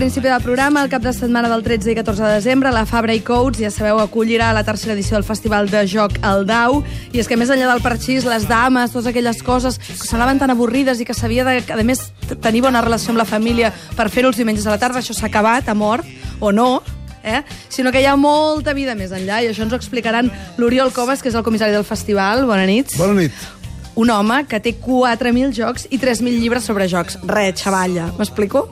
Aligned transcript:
principi 0.00 0.28
del 0.28 0.40
programa, 0.40 0.82
el 0.82 0.88
cap 0.88 1.02
de 1.04 1.10
setmana 1.12 1.48
del 1.50 1.60
13 1.60 1.90
i 1.92 1.94
14 1.94 2.22
de 2.24 2.28
desembre, 2.38 2.70
la 2.72 2.86
Fabra 2.88 3.12
i 3.12 3.20
Coats, 3.20 3.58
ja 3.60 3.68
sabeu, 3.68 3.98
acollirà 4.00 4.46
la 4.56 4.62
tercera 4.64 4.94
edició 4.94 5.18
del 5.18 5.26
Festival 5.28 5.68
de 5.68 5.82
Joc 5.84 6.16
al 6.24 6.46
Dau, 6.48 6.78
i 7.12 7.20
és 7.20 7.28
que 7.28 7.36
més 7.36 7.52
enllà 7.52 7.68
del 7.68 7.82
parxís, 7.84 8.24
les 8.24 8.46
dames, 8.48 8.94
totes 8.94 9.10
aquelles 9.10 9.42
coses 9.44 9.76
que 9.76 9.98
sonaven 10.08 10.40
tan 10.40 10.54
avorrides 10.54 11.02
i 11.02 11.04
que 11.04 11.12
s'havia 11.12 11.44
de, 11.44 11.58
a 11.68 11.84
més, 11.84 12.06
tenir 12.40 12.64
bona 12.64 12.80
relació 12.80 13.12
amb 13.12 13.20
la 13.20 13.28
família 13.28 13.74
per 13.92 14.08
fer-ho 14.08 14.32
els 14.32 14.40
diumenges 14.40 14.64
a 14.64 14.72
la 14.72 14.80
tarda, 14.80 15.04
això 15.04 15.12
s'ha 15.12 15.28
acabat, 15.28 15.68
ha 15.68 15.76
mort, 15.76 16.08
o 16.40 16.48
no, 16.48 16.80
eh? 17.20 17.44
sinó 17.68 17.92
que 17.92 18.00
hi 18.00 18.08
ha 18.08 18.16
molta 18.16 18.72
vida 18.72 18.96
més 18.96 19.12
enllà, 19.12 19.44
i 19.44 19.52
això 19.52 19.68
ens 19.68 19.76
ho 19.76 19.82
explicaran 19.84 20.32
l'Oriol 20.56 20.96
Comas, 20.96 21.20
que 21.20 21.28
és 21.28 21.36
el 21.36 21.44
comissari 21.44 21.76
del 21.76 21.84
festival. 21.84 22.48
Bona 22.48 22.64
nit. 22.64 22.96
Bona 22.96 23.20
nit. 23.20 23.59
Un 23.96 24.10
home 24.10 24.44
que 24.48 24.60
té 24.62 24.74
4.000 24.78 25.54
jocs 25.56 25.86
i 25.90 25.98
3.000 25.98 26.40
llibres 26.40 26.66
sobre 26.66 26.88
jocs. 26.88 27.18
Re, 27.26 27.50
xavalla, 27.56 28.10
m'explico? 28.18 28.66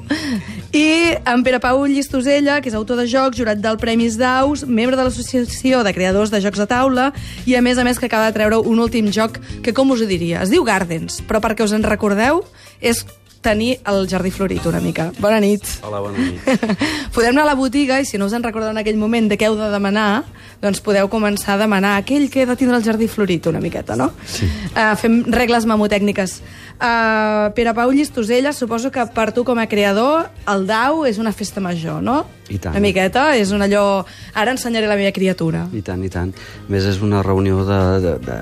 I 0.72 1.16
en 1.24 1.42
Pere 1.46 1.60
Pau 1.64 1.86
Llistosella, 1.88 2.58
que 2.60 2.68
és 2.68 2.76
autor 2.76 3.00
de 3.00 3.06
jocs, 3.08 3.38
jurat 3.38 3.60
del 3.62 3.78
Premis 3.80 4.18
Daus, 4.20 4.66
membre 4.68 4.98
de 4.98 5.06
l'Associació 5.06 5.80
de 5.84 5.94
Creadors 5.96 6.32
de 6.34 6.42
Jocs 6.44 6.60
de 6.60 6.68
Taula, 6.68 7.06
i 7.48 7.56
a 7.56 7.62
més 7.64 7.78
a 7.80 7.86
més 7.88 7.98
que 7.98 8.10
acaba 8.10 8.28
de 8.28 8.36
treure 8.36 8.60
un 8.60 8.82
últim 8.84 9.08
joc 9.14 9.40
que, 9.64 9.72
com 9.72 9.94
us 9.94 10.04
ho 10.04 10.10
diria, 10.10 10.42
es 10.44 10.52
diu 10.52 10.66
Gardens, 10.68 11.22
però 11.24 11.40
perquè 11.40 11.64
us 11.64 11.72
en 11.72 11.86
recordeu, 11.88 12.44
és 12.80 13.06
tenir 13.40 13.78
el 13.86 14.06
jardí 14.10 14.30
florit 14.30 14.66
una 14.66 14.80
mica. 14.80 15.10
Bona 15.18 15.40
nit. 15.40 15.64
Hola, 15.82 16.00
bona 16.00 16.18
nit. 16.18 16.42
podem 17.14 17.32
anar 17.32 17.44
a 17.46 17.50
la 17.52 17.56
botiga 17.58 18.00
i 18.00 18.06
si 18.08 18.18
no 18.18 18.26
us 18.26 18.34
en 18.36 18.44
recordeu 18.44 18.70
en 18.72 18.80
aquell 18.80 18.98
moment 18.98 19.28
de 19.30 19.38
què 19.38 19.48
heu 19.48 19.56
de 19.58 19.70
demanar, 19.72 20.24
doncs 20.62 20.82
podeu 20.84 21.10
començar 21.12 21.54
a 21.54 21.62
demanar 21.62 21.96
aquell 21.98 22.28
que 22.30 22.42
ha 22.42 22.50
de 22.50 22.56
tindre 22.58 22.78
el 22.78 22.86
jardí 22.86 23.08
florit 23.10 23.46
una 23.50 23.62
miqueta, 23.62 23.96
no? 23.96 24.10
Sí. 24.26 24.48
Uh, 24.72 24.94
fem 24.98 25.20
regles 25.32 25.68
memotècniques. 25.70 26.40
Uh, 26.78 27.50
Pere 27.54 27.74
Pau 27.74 27.92
Llistosella, 27.94 28.52
suposo 28.52 28.90
que 28.94 29.06
per 29.14 29.30
tu 29.34 29.46
com 29.46 29.58
a 29.58 29.68
creador 29.70 30.28
el 30.50 30.66
DAU 30.66 31.06
és 31.08 31.22
una 31.22 31.34
festa 31.34 31.62
major, 31.62 32.02
no? 32.02 32.24
I 32.48 32.58
tant. 32.58 32.74
Una 32.74 32.82
miqueta, 32.84 33.24
és 33.36 33.52
un 33.52 33.64
allò... 33.64 34.04
Ara 34.38 34.54
ensenyaré 34.54 34.88
la 34.88 34.96
meva 34.96 35.12
criatura. 35.12 35.66
I 35.76 35.82
tant, 35.84 36.02
i 36.04 36.10
tant. 36.12 36.32
A 36.32 36.72
més, 36.72 36.86
és 36.88 37.00
una 37.04 37.22
reunió 37.26 37.64
de, 37.68 37.80
de, 38.04 38.14
de, 38.24 38.38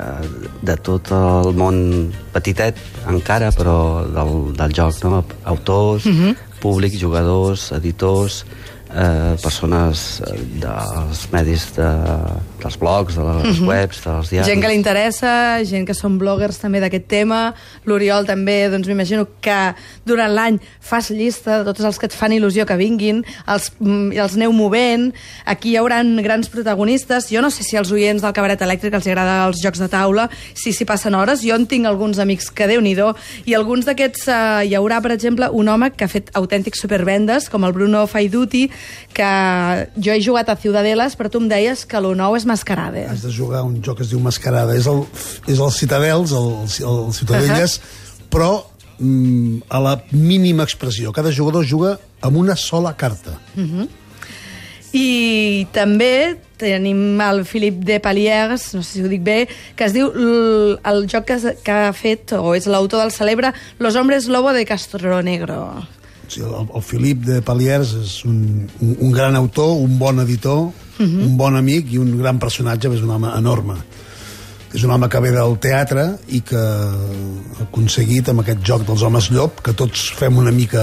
de 0.70 0.76
tot 0.86 1.10
el 1.16 1.52
món 1.58 1.80
petitet, 2.34 2.78
encara, 3.10 3.50
però 3.56 3.78
del, 4.14 4.34
del 4.58 4.76
joc, 4.76 5.02
no? 5.04 5.24
Autors, 5.44 6.06
uh 6.06 6.14
-huh. 6.14 6.34
públic, 6.60 6.94
jugadors, 7.00 7.72
editors, 7.72 8.44
eh, 8.90 9.36
persones 9.42 10.20
eh, 10.20 10.38
dels 10.62 11.22
medis 11.32 11.66
de, 11.76 11.88
dels 12.62 12.78
blogs, 12.80 13.14
de 13.16 13.22
les 13.22 13.58
uh 13.58 13.62
-huh. 13.62 13.68
webs, 13.68 14.02
dels 14.04 14.30
diaris... 14.30 14.48
Gent 14.48 14.62
que 14.62 14.68
li 14.68 14.74
interessa, 14.74 15.64
gent 15.64 15.86
que 15.86 15.94
són 15.94 16.18
bloggers 16.18 16.58
també 16.58 16.80
d'aquest 16.80 17.06
tema. 17.06 17.54
L'Oriol 17.84 18.26
també, 18.26 18.68
doncs 18.68 18.88
m'imagino 18.88 19.28
que 19.40 19.74
durant 20.04 20.32
l'any 20.32 20.60
fas 20.80 21.10
llista 21.10 21.58
de 21.58 21.64
tots 21.64 21.80
els 21.80 21.98
que 21.98 22.06
et 22.06 22.12
fan 22.12 22.32
il·lusió 22.32 22.66
que 22.66 22.76
vinguin, 22.76 23.24
els, 23.46 23.72
mm, 23.78 24.12
els 24.12 24.34
aneu 24.34 24.52
movent. 24.52 25.14
Aquí 25.44 25.70
hi 25.70 25.76
haurà 25.76 26.02
grans 26.22 26.48
protagonistes. 26.48 27.30
Jo 27.30 27.40
no 27.40 27.50
sé 27.50 27.62
si 27.62 27.76
als 27.76 27.90
oients 27.90 28.22
del 28.22 28.32
Cabaret 28.32 28.60
Elèctric 28.60 28.94
els 28.94 29.06
agrada 29.06 29.46
els 29.46 29.62
jocs 29.62 29.78
de 29.78 29.88
taula, 29.88 30.28
si 30.54 30.72
s'hi 30.72 30.84
passen 30.84 31.14
hores. 31.14 31.42
Jo 31.42 31.54
en 31.54 31.66
tinc 31.66 31.86
alguns 31.86 32.18
amics 32.18 32.50
que 32.50 32.66
déu 32.66 32.80
nhi 32.80 32.96
i 33.44 33.54
alguns 33.54 33.84
d'aquests 33.84 34.28
eh, 34.28 34.68
hi 34.70 34.74
haurà, 34.74 35.02
per 35.02 35.12
exemple, 35.12 35.48
un 35.52 35.68
home 35.68 35.90
que 35.92 36.06
ha 36.06 36.08
fet 36.08 36.30
autèntics 36.34 36.80
supervendes, 36.80 37.50
com 37.52 37.64
el 37.64 37.74
Bruno 37.76 38.06
Faiduti, 38.06 38.70
que 39.16 39.30
jo 39.96 40.14
he 40.14 40.22
jugat 40.22 40.50
a 40.52 40.56
Ciudadelas, 40.60 41.16
però 41.16 41.30
tu 41.32 41.40
em 41.42 41.48
deies 41.50 41.84
que 41.88 42.00
lo 42.00 42.14
nou 42.18 42.36
és 42.36 42.46
Mascarades. 42.48 43.10
Has 43.10 43.26
de 43.26 43.32
jugar 43.34 43.64
un 43.66 43.80
joc 43.82 44.00
que 44.00 44.06
es 44.06 44.12
diu 44.12 44.20
Mascarada. 44.20 44.76
És 44.76 44.88
el, 44.90 45.04
és 45.46 45.58
el 45.58 45.72
Citadels, 45.72 46.32
el, 46.36 46.50
el 46.92 47.12
Ciutadelles, 47.16 47.78
uh 47.78 47.82
-huh. 47.82 48.30
però 48.30 48.50
mm, 48.98 49.62
a 49.68 49.80
la 49.80 50.02
mínima 50.12 50.62
expressió. 50.62 51.12
Cada 51.12 51.32
jugador 51.32 51.64
juga 51.64 51.98
amb 52.20 52.36
una 52.36 52.56
sola 52.56 52.96
carta. 52.96 53.38
I 54.92 55.66
també 55.72 56.38
tenim 56.56 57.20
el 57.20 57.44
Philippe 57.44 57.84
de 57.84 58.00
Paliers, 58.00 58.74
no 58.74 58.82
sé 58.82 58.98
si 58.98 59.02
ho 59.04 59.08
dic 59.08 59.22
bé, 59.22 59.48
que 59.76 59.84
es 59.84 59.92
diu 59.92 60.08
el 60.16 61.04
joc 61.10 61.26
que, 61.28 61.36
que 61.62 61.72
ha 61.72 61.92
fet, 61.92 62.32
o 62.32 62.54
és 62.56 62.66
l'autor 62.66 63.04
del 63.04 63.12
celebre 63.12 63.52
Los 63.78 63.96
hombres 63.96 64.26
lobo 64.26 64.52
de 64.52 64.64
Castronegro. 64.64 65.60
O 65.66 65.84
sigui, 65.84 66.05
el, 66.36 66.54
el 66.74 66.82
Filip 66.82 67.24
de 67.26 67.42
Paliers 67.44 67.94
és 68.00 68.16
un, 68.28 68.66
un, 68.80 68.96
un 69.08 69.12
gran 69.14 69.36
autor, 69.38 69.76
un 69.82 69.98
bon 69.98 70.20
editor, 70.20 70.66
uh 70.66 70.72
-huh. 70.98 71.26
un 71.26 71.36
bon 71.36 71.56
amic 71.56 71.92
i 71.92 71.98
un 71.98 72.16
gran 72.18 72.38
personatge, 72.38 72.88
és 72.88 73.02
un 73.02 73.10
home 73.10 73.30
enorme. 73.36 73.74
És 74.74 74.82
un 74.82 74.90
home 74.90 75.08
que 75.08 75.20
ve 75.20 75.30
del 75.30 75.58
teatre 75.58 76.18
i 76.28 76.40
que 76.40 76.58
ha 76.58 77.62
aconseguit 77.62 78.28
amb 78.28 78.40
aquest 78.40 78.58
joc 78.66 78.84
dels 78.86 79.02
homes 79.02 79.30
llop 79.30 79.62
que 79.62 79.72
tots 79.72 80.10
fem 80.18 80.36
una 80.36 80.50
mica, 80.50 80.82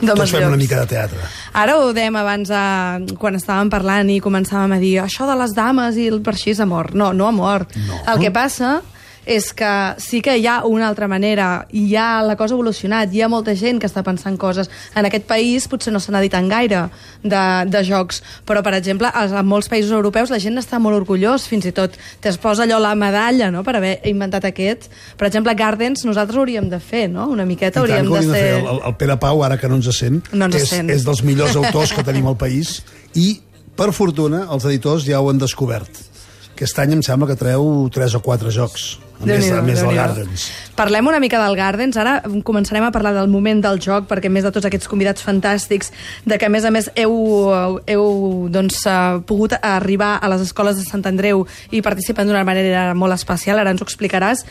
tots 0.00 0.30
fem 0.30 0.40
llops. 0.40 0.48
una 0.48 0.56
mica 0.56 0.80
de 0.80 0.86
teatre. 0.86 1.18
Ara 1.52 1.78
ho 1.78 1.92
dèiem 1.92 2.16
abans, 2.16 2.50
eh, 2.50 3.16
quan 3.18 3.34
estàvem 3.34 3.68
parlant 3.70 4.08
i 4.10 4.20
començàvem 4.20 4.76
a 4.76 4.78
dir 4.78 5.00
això 5.00 5.26
de 5.26 5.36
les 5.42 5.54
dames 5.54 5.96
i 5.96 6.06
el 6.08 6.20
parxís 6.20 6.60
ha 6.60 6.66
mort. 6.66 6.94
No, 6.94 7.12
no 7.12 7.26
ha 7.26 7.32
mort. 7.32 7.74
No. 7.74 7.94
El 8.12 8.20
que 8.20 8.30
passa 8.30 8.82
és 9.26 9.52
que 9.54 9.94
sí 10.02 10.20
que 10.22 10.36
hi 10.38 10.46
ha 10.50 10.62
una 10.66 10.88
altra 10.88 11.06
manera, 11.08 11.66
i 11.70 11.84
ja 11.92 12.22
la 12.26 12.36
cosa 12.36 12.54
ha 12.54 12.58
evolucionat, 12.58 13.12
hi 13.14 13.22
ha 13.22 13.28
molta 13.30 13.54
gent 13.58 13.78
que 13.80 13.86
està 13.86 14.02
pensant 14.02 14.38
coses. 14.40 14.70
En 14.98 15.06
aquest 15.06 15.26
país 15.30 15.68
potser 15.70 15.92
no 15.92 16.00
se 16.02 16.12
n'ha 16.12 16.22
dit 16.24 16.32
tant 16.32 16.48
gaire 16.50 16.88
de, 17.22 17.42
de 17.70 17.84
jocs, 17.86 18.22
però, 18.48 18.62
per 18.66 18.74
exemple, 18.78 19.10
en 19.14 19.46
molts 19.46 19.70
països 19.70 19.92
europeus 19.94 20.32
la 20.32 20.40
gent 20.42 20.58
està 20.58 20.80
molt 20.82 20.98
orgullós, 20.98 21.46
fins 21.46 21.68
i 21.68 21.74
tot 21.76 21.98
es 22.22 22.38
posa 22.40 22.64
allò 22.64 22.78
la 22.80 22.94
medalla 22.98 23.50
no?, 23.52 23.62
per 23.66 23.76
haver 23.76 23.98
inventat 24.08 24.46
aquest. 24.48 24.88
Per 25.18 25.28
exemple, 25.28 25.54
Gardens 25.58 26.06
nosaltres 26.08 26.38
hauríem 26.38 26.70
de 26.72 26.80
fer, 26.80 27.08
no?, 27.12 27.28
una 27.30 27.46
miqueta 27.46 27.82
I 27.82 27.90
tant 27.90 28.08
hauríem 28.08 28.12
hauríem 28.12 28.32
de 28.32 28.38
de 28.38 28.42
fer. 28.42 28.60
El, 28.62 28.82
el 28.88 28.96
Pere 28.98 29.18
Pau, 29.22 29.42
ara 29.44 29.58
que 29.60 29.68
no 29.70 29.78
ens 29.78 29.90
sent, 29.96 30.22
No 30.32 30.48
ens 30.48 30.62
és, 30.62 30.68
sent. 30.70 30.90
és 30.90 31.04
dels 31.06 31.22
millors 31.26 31.56
autors 31.60 31.92
que 31.92 32.04
tenim 32.06 32.26
al 32.30 32.38
país 32.40 32.80
i, 33.14 33.40
per 33.76 33.92
fortuna, 33.92 34.46
els 34.52 34.66
editors 34.70 35.06
ja 35.06 35.20
ho 35.20 35.30
han 35.30 35.40
descobert. 35.42 36.08
Aquest 36.52 36.78
any 36.78 36.92
em 36.94 37.02
sembla 37.02 37.26
que 37.30 37.38
treu 37.38 37.88
3 37.92 38.18
o 38.18 38.20
4 38.22 38.52
jocs, 38.54 38.92
a 39.22 39.26
més, 39.26 39.50
a 39.50 39.62
més 39.64 39.80
del. 39.80 39.94
Gardens. 39.96 40.46
Parlem 40.76 41.06
una 41.06 41.20
mica 41.20 41.40
del 41.42 41.56
Gardens. 41.56 41.96
Ara 42.00 42.14
començarem 42.46 42.84
a 42.86 42.90
parlar 42.94 43.12
del 43.16 43.28
moment 43.30 43.60
del 43.62 43.80
joc, 43.82 44.06
perquè 44.10 44.30
a 44.30 44.32
més 44.32 44.46
de 44.46 44.52
tots 44.54 44.66
aquests 44.68 44.88
convidats 44.90 45.24
fantàstics, 45.24 45.92
de 46.24 46.38
que 46.40 46.48
a 46.48 46.52
més 46.52 46.64
a 46.64 46.72
més 46.74 46.88
heu, 46.96 47.14
heu 47.86 48.06
doncs, 48.52 48.80
eh, 48.86 49.20
pogut 49.28 49.54
arribar 49.60 50.14
a 50.20 50.30
les 50.32 50.46
escoles 50.48 50.78
de 50.80 50.86
Sant 50.86 51.04
Andreu 51.08 51.44
i 51.70 51.82
participar 51.84 52.24
d'una 52.26 52.44
manera 52.48 52.92
molt 52.98 53.14
especial, 53.14 53.60
ara 53.60 53.74
ens 53.74 53.82
ho 53.82 53.88
explicaràs, 53.88 54.44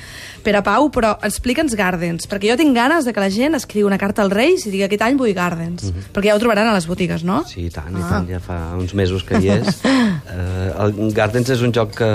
Pere 0.46 0.62
Pau, 0.66 0.90
però 0.94 1.16
explica'ns 1.26 1.76
Gardens, 1.78 2.30
perquè 2.30 2.52
jo 2.52 2.58
tinc 2.60 2.76
ganes 2.78 3.06
de 3.06 3.14
que 3.14 3.24
la 3.24 3.32
gent 3.34 3.58
escriu 3.58 3.90
una 3.90 4.00
carta 4.02 4.24
als 4.24 4.34
Reis 4.34 4.66
i 4.66 4.72
digui 4.74 4.86
aquest 4.88 5.06
any 5.06 5.18
vull 5.20 5.34
Gardens, 5.38 5.92
perquè 6.14 6.32
ja 6.32 6.38
ho 6.38 6.42
trobaran 6.42 6.70
a 6.70 6.76
les 6.78 6.88
botigues, 6.90 7.26
no? 7.28 7.42
Sí, 7.50 7.68
i 7.68 7.74
tant, 7.74 7.92
i 7.98 8.06
tant, 8.06 8.30
ja 8.30 8.42
fa 8.44 8.60
uns 8.78 8.94
mesos 8.98 9.26
que 9.28 9.42
hi 9.42 9.52
és. 9.58 9.82
eh, 10.36 10.70
el 10.86 11.12
Gardens 11.18 11.52
és 11.58 11.66
un 11.66 11.74
joc 11.76 11.98
que 11.98 12.12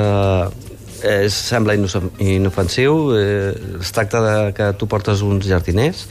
eh, 1.03 1.29
sembla 1.31 1.75
inof- 1.75 2.11
inofensiu. 2.19 3.12
Eh, 3.17 3.55
es 3.81 3.93
tracta 3.93 4.21
de 4.23 4.53
que 4.55 4.73
tu 4.79 4.87
portes 4.87 5.23
uns 5.23 5.47
jardiners 5.47 6.07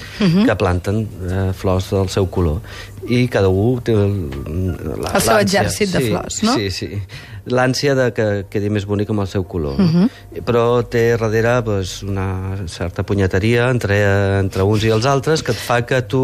que 0.46 0.56
planten 0.56 1.07
eh, 1.29 1.53
flors 1.53 1.90
del 1.91 2.09
seu 2.09 2.28
color 2.28 2.62
i 3.07 3.27
cada 3.31 3.49
un 3.49 3.81
té 3.85 3.93
el, 3.93 4.17
la, 5.01 5.13
El 5.13 5.23
seu 5.23 5.39
exèrcit 5.39 5.93
de 5.93 6.01
sí, 6.03 6.11
flors, 6.11 6.41
no? 6.45 6.57
Sí, 6.57 6.69
sí. 6.73 7.01
L'ànsia 7.45 7.94
de 7.94 8.07
que 8.18 8.25
quedi 8.50 8.71
més 8.74 8.88
bonic 8.89 9.12
amb 9.13 9.21
el 9.21 9.27
seu 9.30 9.44
color. 9.45 9.77
no? 9.77 10.07
Però 10.47 10.81
té 10.89 11.12
darrere 11.13 11.59
pues, 11.65 12.00
una 12.01 12.57
certa 12.71 13.03
punyeteria 13.06 13.68
entre, 13.69 14.00
entre 14.39 14.65
uns 14.65 14.85
i 14.88 14.89
els 14.95 15.06
altres 15.06 15.45
que 15.45 15.53
et 15.53 15.62
fa 15.62 15.83
que 15.85 16.00
tu, 16.09 16.24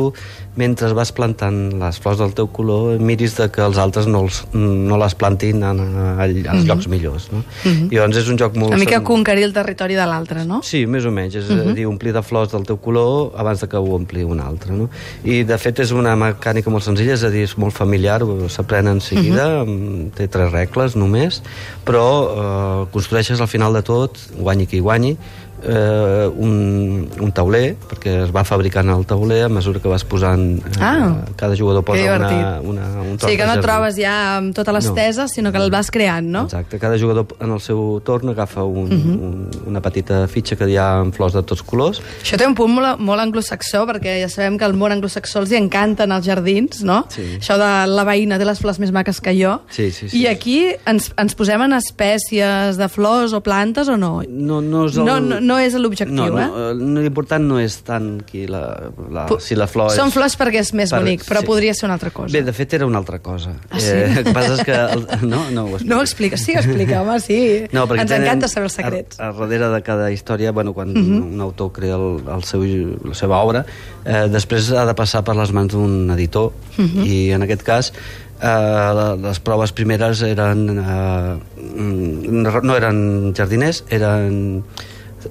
mentre 0.57 0.89
vas 0.97 1.11
plantant 1.15 1.59
les 1.79 1.99
flors 2.01 2.17
del 2.19 2.33
teu 2.35 2.49
color, 2.51 2.97
miris 2.99 3.37
de 3.37 3.47
que 3.53 3.61
els 3.63 3.77
altres 3.79 4.07
no, 4.09 4.23
els, 4.25 4.41
no 4.57 4.97
les 4.99 5.13
plantin 5.15 5.61
en, 5.63 5.83
en, 5.85 6.41
als 6.51 6.65
llocs 6.67 6.89
millors. 6.91 7.29
No? 7.31 7.43
I 7.69 7.93
llavors 7.93 8.19
és 8.23 8.31
un 8.33 8.41
joc 8.41 8.57
molt... 8.57 8.73
Una 8.73 8.81
mica 8.81 9.03
conquerir 9.05 9.45
el 9.47 9.53
territori 9.55 9.99
de 9.99 10.07
l'altre, 10.09 10.43
no? 10.47 10.63
Sí, 10.65 10.83
més 10.89 11.05
o 11.05 11.13
menys. 11.13 11.37
És 11.43 11.53
a 11.53 11.61
dir, 11.69 11.85
omplir 11.87 12.15
de 12.17 12.25
flors 12.25 12.51
del 12.55 12.65
teu 12.67 12.81
color 12.81 13.37
abans 13.39 13.61
de 13.61 13.69
que 13.71 13.79
ho 13.79 13.93
ompli 13.95 14.25
un 14.25 14.41
altre. 14.43 14.73
No? 14.75 14.89
I, 15.23 15.43
de 15.47 15.61
fet, 15.61 15.85
és 15.85 15.93
una 15.95 16.17
mecànica 16.19 16.70
molt 16.71 16.87
senzilla, 16.87 17.13
és 17.17 17.25
a 17.27 17.31
dir, 17.33 17.43
és 17.47 17.57
molt 17.59 17.75
familiar, 17.75 18.21
s'aprèn 18.51 18.89
en 18.91 19.01
seguida, 19.03 19.47
uh 19.61 19.67
-huh. 19.67 20.09
té 20.15 20.27
tres 20.27 20.51
regles 20.51 20.95
només, 20.95 21.41
però 21.85 22.07
eh, 22.25 22.87
construeixes 22.91 23.41
al 23.41 23.47
final 23.47 23.73
de 23.73 23.81
tot, 23.81 24.17
guanyi 24.37 24.65
qui 24.67 24.79
guanyi, 24.79 25.17
eh, 25.63 26.29
un, 26.35 27.09
un 27.19 27.31
tauler, 27.31 27.75
perquè 27.89 28.23
es 28.25 28.31
va 28.33 28.43
fabricant 28.47 28.89
el 28.89 29.05
tauler 29.05 29.43
a 29.45 29.49
mesura 29.49 29.79
que 29.79 29.87
vas 29.91 30.03
posant... 30.03 30.59
Eh, 30.59 30.79
Ah, 30.81 31.25
cada 31.37 31.55
jugador 31.55 31.83
posa 31.85 32.15
una, 32.17 32.59
una, 32.61 33.01
un 33.01 33.19
Sí, 33.19 33.35
que 33.37 33.45
no 33.45 33.53
et 33.53 33.61
trobes 33.61 33.95
ja 33.99 34.37
amb 34.37 34.53
totes 34.55 34.73
les 34.73 34.87
No. 34.89 34.93
teses, 34.97 35.31
sinó 35.31 35.51
que 35.51 35.57
el 35.61 35.69
vas 35.71 35.91
creant, 35.91 36.25
no? 36.27 36.43
Exacte, 36.43 36.79
cada 36.79 36.97
jugador 36.99 37.27
en 37.39 37.51
el 37.51 37.59
seu 37.61 38.01
torn 38.03 38.29
agafa 38.29 38.63
un, 38.63 38.89
Mhm. 38.89 39.11
un, 39.23 39.49
una 39.67 39.81
petita 39.81 40.27
fitxa 40.27 40.55
que 40.55 40.67
hi 40.69 40.75
ha 40.77 40.99
amb 40.99 41.13
flors 41.13 41.33
de 41.33 41.43
tots 41.43 41.61
colors. 41.63 42.01
Això 42.23 42.37
té 42.37 42.47
un 42.47 42.55
punt 42.55 42.73
molt, 42.73 42.99
molt 42.99 43.21
anglosaxó, 43.21 43.85
perquè 43.87 44.19
ja 44.21 44.29
sabem 44.29 44.57
que 44.57 44.65
al 44.65 44.73
món 44.73 44.91
anglosaxó 44.91 45.39
els 45.39 45.51
hi 45.51 45.55
encanten 45.57 46.11
els 46.11 46.25
jardins, 46.25 46.81
no? 46.83 47.05
Sí. 47.09 47.37
Això 47.39 47.57
de 47.57 47.87
la 47.91 48.03
veïna 48.03 48.37
té 48.39 48.45
les 48.45 48.59
flors 48.59 48.79
més 48.79 48.91
maques 48.91 49.21
que 49.21 49.35
jo. 49.37 49.61
Sí, 49.69 49.91
sí, 49.91 50.09
sí. 50.09 50.21
I 50.23 50.27
aquí 50.27 50.57
ens, 50.85 51.11
ens 51.17 51.35
posem 51.35 51.61
en 51.61 51.73
espècies 51.73 52.77
de 52.77 52.87
flors 52.89 53.33
o 53.33 53.41
plantes 53.41 53.87
o 53.87 53.97
no? 53.97 54.21
No, 54.27 54.61
no 54.61 54.85
és 54.87 54.97
el- 54.97 55.05
no, 55.05 55.19
no, 55.19 55.39
no 55.39 55.50
és 55.59 55.73
l'objectiu, 55.73 56.15
no, 56.15 56.39
eh? 56.39 56.45
no, 56.47 56.73
no, 56.73 57.01
L'important 57.01 57.43
no 57.43 57.59
és 57.59 57.75
tant 57.83 58.21
qui 58.23 58.45
la, 58.47 58.91
la, 59.09 59.27
si 59.39 59.55
la 59.55 59.67
flor 59.67 59.89
Són 59.91 60.07
és... 60.07 60.13
flors 60.13 60.35
perquè 60.37 60.59
és 60.61 60.73
més 60.73 60.89
Per- 60.91 60.99
bonic, 61.01 61.25
però 61.27 61.41
sí. 61.41 61.45
podria 61.47 61.73
ser 61.73 61.85
una 61.89 61.93
altra 61.95 62.09
cosa. 62.11 62.31
Bé, 62.31 62.41
de 62.43 62.53
fet 62.53 62.73
era 62.73 62.85
una 62.85 62.97
altra 62.99 63.19
cosa. 63.19 63.51
Ah, 63.69 63.79
sí? 63.79 63.89
Eh, 63.91 64.17
el 64.17 64.23
que 64.23 64.33
passa 64.33 64.53
és 64.55 64.63
que... 64.63 64.73
El, 64.73 65.05
no, 65.33 65.49
no 65.51 65.65
ho 65.65 65.77
No 65.83 65.97
ho 65.99 66.01
explica, 66.01 66.37
sí, 66.37 66.53
explica, 66.53 67.01
home, 67.01 67.19
sí. 67.19 67.65
No, 67.71 67.83
Ens 67.89 68.07
tenen 68.09 68.27
encanta 68.27 68.47
saber 68.47 68.69
els 68.69 68.73
secrets. 68.79 69.17
Mhm. 69.19 69.25
A, 69.25 69.29
a 69.29 69.33
darrere 69.41 69.69
de 69.75 69.81
cada 69.81 70.11
història, 70.11 70.51
bueno, 70.51 70.73
quan 70.73 70.89
uh 70.89 70.93
-huh. 71.01 71.33
un 71.33 71.41
autor 71.41 71.71
crea 71.71 71.95
el, 71.95 72.21
el 72.35 72.43
seu, 72.43 72.63
la 73.03 73.13
seva 73.13 73.37
obra, 73.41 73.65
eh, 74.05 74.27
després 74.29 74.71
ha 74.71 74.85
de 74.85 74.93
passar 74.93 75.23
per 75.23 75.35
les 75.35 75.51
mans 75.51 75.71
d'un 75.73 76.09
editor, 76.11 76.51
uh 76.77 76.81
Mhm. 76.81 76.87
-huh. 76.97 77.05
i 77.05 77.31
en 77.31 77.41
aquest 77.43 77.63
cas 77.63 77.93
eh, 78.41 79.15
les 79.21 79.39
proves 79.39 79.71
primeres 79.71 80.21
eren 80.21 80.79
eh, 80.79 81.37
mm, 81.77 82.63
no 82.63 82.75
eren 82.75 83.33
jardiners, 83.37 83.83
eren 83.89 84.63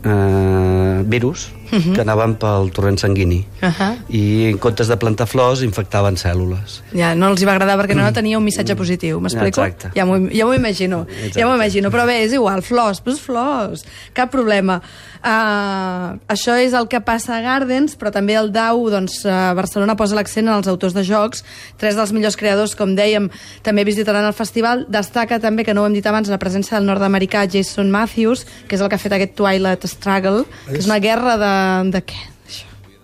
eh, 0.05 1.03
virus. 1.07 1.53
Uh 1.71 1.79
-huh. 1.79 1.95
que 1.95 2.01
anaven 2.01 2.35
pel 2.35 2.71
torrent 2.73 2.99
sanguini 2.99 3.47
Ahà. 3.61 3.97
i 4.09 4.51
en 4.51 4.59
comptes 4.59 4.89
de 4.89 4.97
plantar 4.97 5.27
flors 5.27 5.63
infectaven 5.63 6.17
cèl·lules 6.17 6.83
Ja, 6.93 7.15
no 7.15 7.29
els 7.29 7.43
hi 7.43 7.45
va 7.45 7.53
agradar 7.53 7.79
perquè 7.79 7.95
no 7.95 8.13
tenia 8.13 8.39
un 8.39 8.45
missatge 8.45 8.75
positiu, 8.77 9.21
m'explico? 9.21 9.63
Exacte. 9.63 9.91
Ja 9.95 10.05
m'ho 10.05 10.29
ja 10.31 10.47
imagino, 10.55 11.07
Exacte. 11.09 11.41
ja 11.41 11.47
m'ho 11.47 11.55
imagino, 11.55 11.91
però 11.91 12.07
bé, 12.07 12.25
és 12.25 12.33
igual, 12.33 12.63
flors, 12.63 13.01
pues 13.01 13.21
flors, 13.21 13.85
cap 14.13 14.31
problema. 14.31 14.81
Uh, 15.21 16.17
això 16.33 16.55
és 16.57 16.73
el 16.73 16.87
que 16.89 17.01
passa 17.05 17.37
a 17.37 17.43
Gardens, 17.45 17.93
però 18.01 18.09
també 18.11 18.39
el 18.41 18.49
DAU, 18.55 18.87
doncs, 18.89 19.19
uh, 19.27 19.53
Barcelona 19.59 19.93
posa 19.99 20.17
l'accent 20.17 20.49
en 20.49 20.55
els 20.55 20.71
autors 20.71 20.95
de 20.97 21.05
jocs, 21.05 21.45
tres 21.77 21.99
dels 21.99 22.15
millors 22.17 22.39
creadors, 22.41 22.73
com 22.75 22.95
dèiem, 22.97 23.29
també 23.67 23.85
visitaran 23.85 24.25
el 24.25 24.33
festival, 24.33 24.87
destaca 24.89 25.37
també, 25.43 25.67
que 25.67 25.75
no 25.77 25.85
ho 25.85 25.91
hem 25.91 25.97
dit 25.99 26.09
abans, 26.09 26.31
la 26.33 26.41
presència 26.41 26.79
del 26.79 26.89
nord-americà 26.89 27.45
Jason 27.53 27.93
Matthews, 27.93 28.47
que 28.67 28.79
és 28.79 28.81
el 28.81 28.89
que 28.89 28.97
ha 28.97 29.03
fet 29.03 29.19
aquest 29.19 29.37
Twilight 29.37 29.85
Struggle, 29.93 30.47
que 30.71 30.81
és 30.81 30.89
una 30.89 31.01
guerra 31.05 31.37
de... 31.37 31.53
de 31.91 32.05
què? 32.05 32.21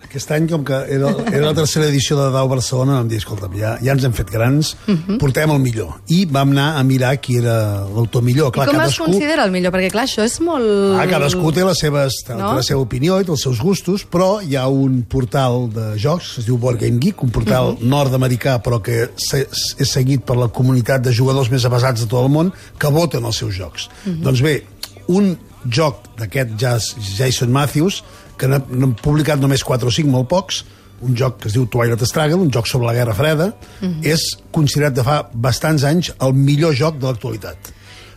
Aquest 0.07 0.29
any, 0.31 0.45
com 0.47 0.61
que 0.63 0.71
era, 0.95 1.09
era 1.35 1.49
la 1.49 1.53
tercera 1.53 1.85
edició 1.89 2.15
de 2.15 2.29
Dau 2.31 2.47
Barcelona, 2.47 2.93
vam 3.01 3.09
dir, 3.11 3.17
escolta'm, 3.19 3.51
ja, 3.59 3.73
ja 3.83 3.91
ens 3.91 4.05
hem 4.07 4.13
fet 4.15 4.29
grans, 4.31 4.69
uh 4.87 4.91
Mhm. 4.93 5.01
-huh. 5.07 5.17
portem 5.19 5.51
el 5.51 5.59
millor. 5.59 5.99
I 6.07 6.25
vam 6.25 6.51
anar 6.51 6.77
a 6.79 6.83
mirar 6.83 7.19
qui 7.19 7.35
era 7.37 7.83
l'autor 7.93 8.23
millor. 8.23 8.51
Clar, 8.53 8.67
I 8.67 8.71
com 8.71 8.75
es 8.79 8.81
cadascú, 8.83 9.03
considera 9.03 9.43
el 9.43 9.51
millor? 9.51 9.73
Perquè, 9.73 9.91
clar, 9.91 10.05
això 10.07 10.23
és 10.23 10.39
molt... 10.39 10.63
Ah, 10.97 11.05
cadascú 11.09 11.51
té, 11.51 11.63
les 11.65 11.77
seves, 11.77 12.13
té 12.25 12.33
No? 12.35 12.53
la 12.55 12.63
seva 12.63 12.79
opinió 12.79 13.19
i 13.19 13.25
té 13.25 13.31
els 13.31 13.41
seus 13.41 13.59
gustos, 13.59 14.05
però 14.09 14.41
hi 14.41 14.55
ha 14.55 14.67
un 14.67 15.03
portal 15.03 15.69
de 15.73 15.97
jocs, 15.99 16.35
que 16.35 16.39
es 16.41 16.45
diu 16.45 16.57
Board 16.57 16.79
Game 16.79 16.99
Geek, 17.01 17.21
un 17.23 17.29
portal 17.29 17.65
uh 17.65 17.71
Mhm. 17.73 17.77
-huh. 17.81 17.89
nord-americà, 17.89 18.61
però 18.63 18.81
que 18.81 19.09
se- 19.17 19.47
és 19.77 19.89
seguit 19.91 20.23
per 20.23 20.37
la 20.37 20.47
comunitat 20.47 21.01
de 21.01 21.11
jugadors 21.13 21.51
més 21.51 21.65
avasats 21.65 21.99
de 21.99 22.07
tot 22.07 22.23
el 22.23 22.31
món, 22.31 22.53
que 22.79 22.87
voten 22.87 23.25
els 23.25 23.35
seus 23.35 23.53
jocs. 23.53 23.89
Mhm. 24.05 24.13
Uh 24.13 24.17
-huh. 24.19 24.23
Doncs 24.23 24.41
bé, 24.41 24.63
un 25.07 25.37
joc 25.69 26.03
d'aquest 26.17 26.49
Jason 27.17 27.49
Matthews, 27.51 28.03
que 28.37 28.47
n'ha- 28.47 28.61
n'han 28.69 28.93
publicat 28.95 29.39
només 29.39 29.63
4 29.63 29.87
o 29.87 29.91
5, 29.91 30.09
molt 30.09 30.27
pocs, 30.27 30.65
un 31.01 31.15
joc 31.15 31.39
que 31.41 31.47
es 31.47 31.53
diu 31.53 31.65
Twilight 31.67 32.01
Struggle, 32.05 32.35
un 32.41 32.51
joc 32.51 32.65
sobre 32.67 32.87
la 32.87 32.93
Guerra 32.93 33.13
Freda, 33.13 33.53
Mhm. 33.81 33.87
-huh. 34.01 34.05
és 34.05 34.37
considerat 34.51 34.93
de 34.93 35.03
fa 35.03 35.29
bastants 35.33 35.83
anys 35.83 36.13
el 36.21 36.33
millor 36.33 36.73
joc 36.73 36.97
de 36.97 37.05
l'actualitat. 37.07 37.57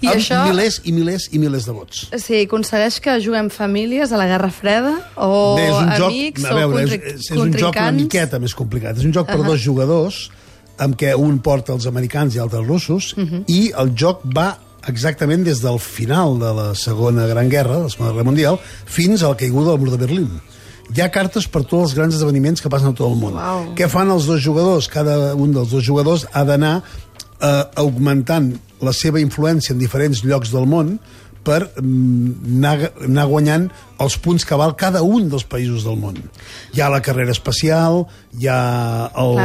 I 0.02 0.06
amb 0.06 0.16
això- 0.16 0.48
milers 0.48 0.80
i 0.84 0.92
milers 0.92 1.28
i 1.32 1.38
milers 1.38 1.66
de 1.66 1.72
vots. 1.72 2.08
Sí, 2.16 2.40
aconsegueix 2.46 3.00
que 3.00 3.20
juguem 3.20 3.50
famílies 3.50 4.10
a 4.12 4.16
la 4.16 4.26
Guerra 4.26 4.50
Freda 4.50 4.94
o 5.16 5.56
Bé, 5.56 5.66
és 5.68 5.74
un 5.74 5.90
joc, 5.96 6.06
amics 6.06 6.44
a 6.44 6.54
veure, 6.54 6.74
o 6.74 6.78
és, 6.78 6.90
és, 6.92 7.30
és 7.30 7.36
un 7.36 7.52
joc 7.52 7.76
una 7.76 7.92
miqueta 7.92 8.38
més 8.38 8.54
complicat. 8.54 8.96
És 8.96 9.04
un 9.04 9.12
joc 9.12 9.26
per 9.26 9.36
uh 9.38 9.42
-huh. 9.44 9.46
dos 9.48 9.60
jugadors, 9.60 10.30
amb 10.78 10.96
què 10.96 11.14
un 11.14 11.38
porta 11.40 11.74
els 11.74 11.84
americans 11.86 12.34
i 12.34 12.38
altres 12.38 12.66
russos, 12.66 13.12
uh 13.14 13.24
-huh. 13.24 13.44
i 13.46 13.72
el 13.76 13.92
joc 13.94 14.22
va 14.24 14.58
exactament 14.88 15.44
des 15.44 15.60
del 15.62 15.78
final 15.82 16.38
de 16.40 16.52
la 16.56 16.68
Segona 16.74 17.26
Gran 17.28 17.50
Guerra, 17.52 17.82
la 17.84 17.90
Segona 17.92 18.14
Guerra 18.14 18.28
Mundial, 18.30 18.58
fins 18.86 19.22
a 19.22 19.32
la 19.32 19.36
caiguda 19.36 19.72
del 19.72 19.82
mur 19.82 19.92
de 19.92 20.00
Berlín. 20.00 20.30
Hi 20.90 21.04
ha 21.04 21.10
cartes 21.12 21.46
per 21.46 21.62
tots 21.62 21.90
els 21.90 21.94
grans 21.94 22.16
esdeveniments 22.16 22.62
que 22.62 22.70
passen 22.72 22.90
a 22.90 22.96
tot 22.96 23.10
el 23.12 23.18
món. 23.18 23.36
Uau. 23.38 23.68
Què 23.78 23.86
fan 23.90 24.10
els 24.10 24.26
dos 24.26 24.42
jugadors? 24.42 24.88
Cada 24.90 25.36
un 25.38 25.52
dels 25.54 25.70
dos 25.70 25.84
jugadors 25.86 26.26
ha 26.32 26.42
d'anar 26.48 26.80
eh, 26.80 27.64
augmentant 27.78 28.52
la 28.80 28.94
seva 28.96 29.20
influència 29.22 29.74
en 29.74 29.82
diferents 29.82 30.24
llocs 30.24 30.50
del 30.54 30.66
món 30.66 30.96
per 31.44 31.60
mm, 31.80 32.56
anar, 32.58 32.90
anar 33.06 33.26
guanyant 33.30 33.68
els 34.00 34.16
punts 34.22 34.46
que 34.48 34.56
val 34.56 34.74
cada 34.80 35.02
un 35.04 35.28
dels 35.32 35.44
països 35.48 35.84
del 35.86 35.98
món. 36.00 36.18
Hi 36.74 36.80
ha 36.80 36.90
la 36.92 37.02
carrera 37.04 37.34
espacial, 37.36 38.04
hi 38.38 38.48
ha 38.48 38.60
el, 39.20 39.40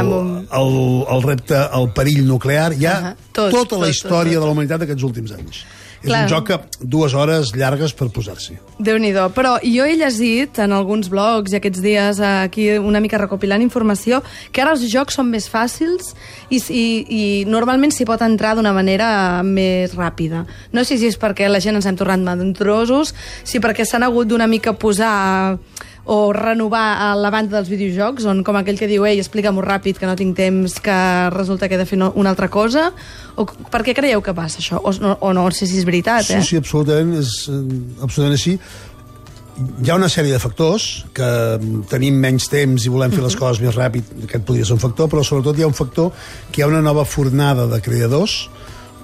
el, 0.60 0.76
el 1.16 1.26
repte, 1.26 1.60
el 1.78 1.90
perill 1.96 2.24
nuclear, 2.28 2.70
hi 2.76 2.88
ha 2.88 2.96
Ahà, 2.96 3.16
tot, 3.32 3.52
tota 3.52 3.80
la 3.80 3.90
tot, 3.90 3.96
història 3.96 4.36
tot, 4.36 4.38
tot. 4.38 4.42
de 4.42 4.46
la 4.46 4.54
humanitat 4.56 4.84
d'aquests 4.84 5.08
últims 5.10 5.34
anys. 5.36 5.64
És 6.06 6.12
Clar. 6.12 6.22
un 6.22 6.30
joc 6.30 6.46
que 6.46 6.86
dues 6.86 7.14
hores 7.18 7.50
llargues 7.58 7.92
per 7.96 8.06
posar-s'hi. 8.14 8.58
déu 8.78 8.98
nhi 9.02 9.12
Però 9.34 9.56
jo 9.62 9.84
he 9.84 9.96
llegit 9.96 10.58
en 10.62 10.72
alguns 10.72 11.08
blogs 11.10 11.52
i 11.52 11.56
aquests 11.56 11.82
dies 11.82 12.20
aquí 12.20 12.78
una 12.78 13.00
mica 13.00 13.18
recopilant 13.18 13.62
informació 13.62 14.22
que 14.52 14.62
ara 14.62 14.72
els 14.76 14.84
jocs 14.86 15.14
són 15.18 15.30
més 15.30 15.48
fàcils 15.50 16.14
i, 16.50 16.60
i, 16.70 16.84
i 17.08 17.44
normalment 17.46 17.90
s'hi 17.90 18.06
pot 18.06 18.22
entrar 18.22 18.54
d'una 18.54 18.72
manera 18.72 19.42
més 19.42 19.96
ràpida. 19.96 20.44
No 20.72 20.84
sé 20.84 20.98
si 20.98 21.06
és 21.10 21.18
perquè 21.18 21.48
la 21.50 21.60
gent 21.60 21.74
ens 21.74 21.86
hem 21.86 21.96
tornat 21.96 22.20
madrosos, 22.20 23.14
si 23.42 23.58
perquè 23.58 23.84
s'han 23.84 24.06
hagut 24.06 24.28
d'una 24.28 24.46
mica 24.46 24.72
posar 24.78 25.58
o 26.06 26.32
renovar 26.32 26.86
a 27.02 27.08
la 27.18 27.30
banda 27.34 27.56
dels 27.56 27.68
videojocs, 27.68 28.24
on 28.30 28.44
com 28.46 28.56
aquell 28.58 28.78
que 28.78 28.86
diu 28.86 29.04
ei, 29.08 29.18
explica-m'ho 29.18 29.62
ràpid, 29.64 29.98
que 29.98 30.06
no 30.06 30.14
tinc 30.18 30.36
temps, 30.38 30.78
que 30.82 30.98
resulta 31.34 31.66
que 31.66 31.74
he 31.74 31.80
de 31.80 31.86
fer 31.88 31.98
no, 31.98 32.12
una 32.14 32.30
altra 32.30 32.46
cosa, 32.48 32.92
o 33.34 33.46
per 33.46 33.82
què 33.82 33.94
creieu 33.98 34.22
que 34.22 34.34
passa 34.36 34.62
això? 34.62 34.78
O 34.78 34.92
no, 35.02 35.16
o 35.18 35.32
no 35.34 35.48
sé 35.50 35.66
si 35.66 35.80
és 35.80 35.88
veritat, 35.88 36.28
Sí, 36.28 36.36
eh? 36.38 36.44
sí, 36.46 36.60
absolutament, 36.62 37.18
és 37.18 37.32
eh, 37.50 37.58
absolutament 38.06 38.38
així. 38.38 38.54
Hi 39.56 39.90
ha 39.90 39.96
una 39.96 40.10
sèrie 40.12 40.30
de 40.30 40.38
factors 40.38 41.06
que 41.16 41.26
mm, 41.26 41.82
tenim 41.90 42.22
menys 42.22 42.46
temps 42.52 42.86
i 42.86 42.92
volem 42.92 43.10
fer 43.10 43.24
les 43.24 43.34
coses 43.40 43.58
més 43.64 43.74
ràpid, 43.74 44.14
aquest 44.28 44.46
podria 44.46 44.68
ser 44.68 44.78
un 44.78 44.84
factor, 44.86 45.10
però 45.10 45.26
sobretot 45.26 45.58
hi 45.58 45.66
ha 45.66 45.72
un 45.72 45.74
factor 45.74 46.14
que 46.52 46.60
hi 46.60 46.66
ha 46.66 46.70
una 46.70 46.84
nova 46.86 47.06
fornada 47.08 47.66
de 47.66 47.82
creadors, 47.82 48.44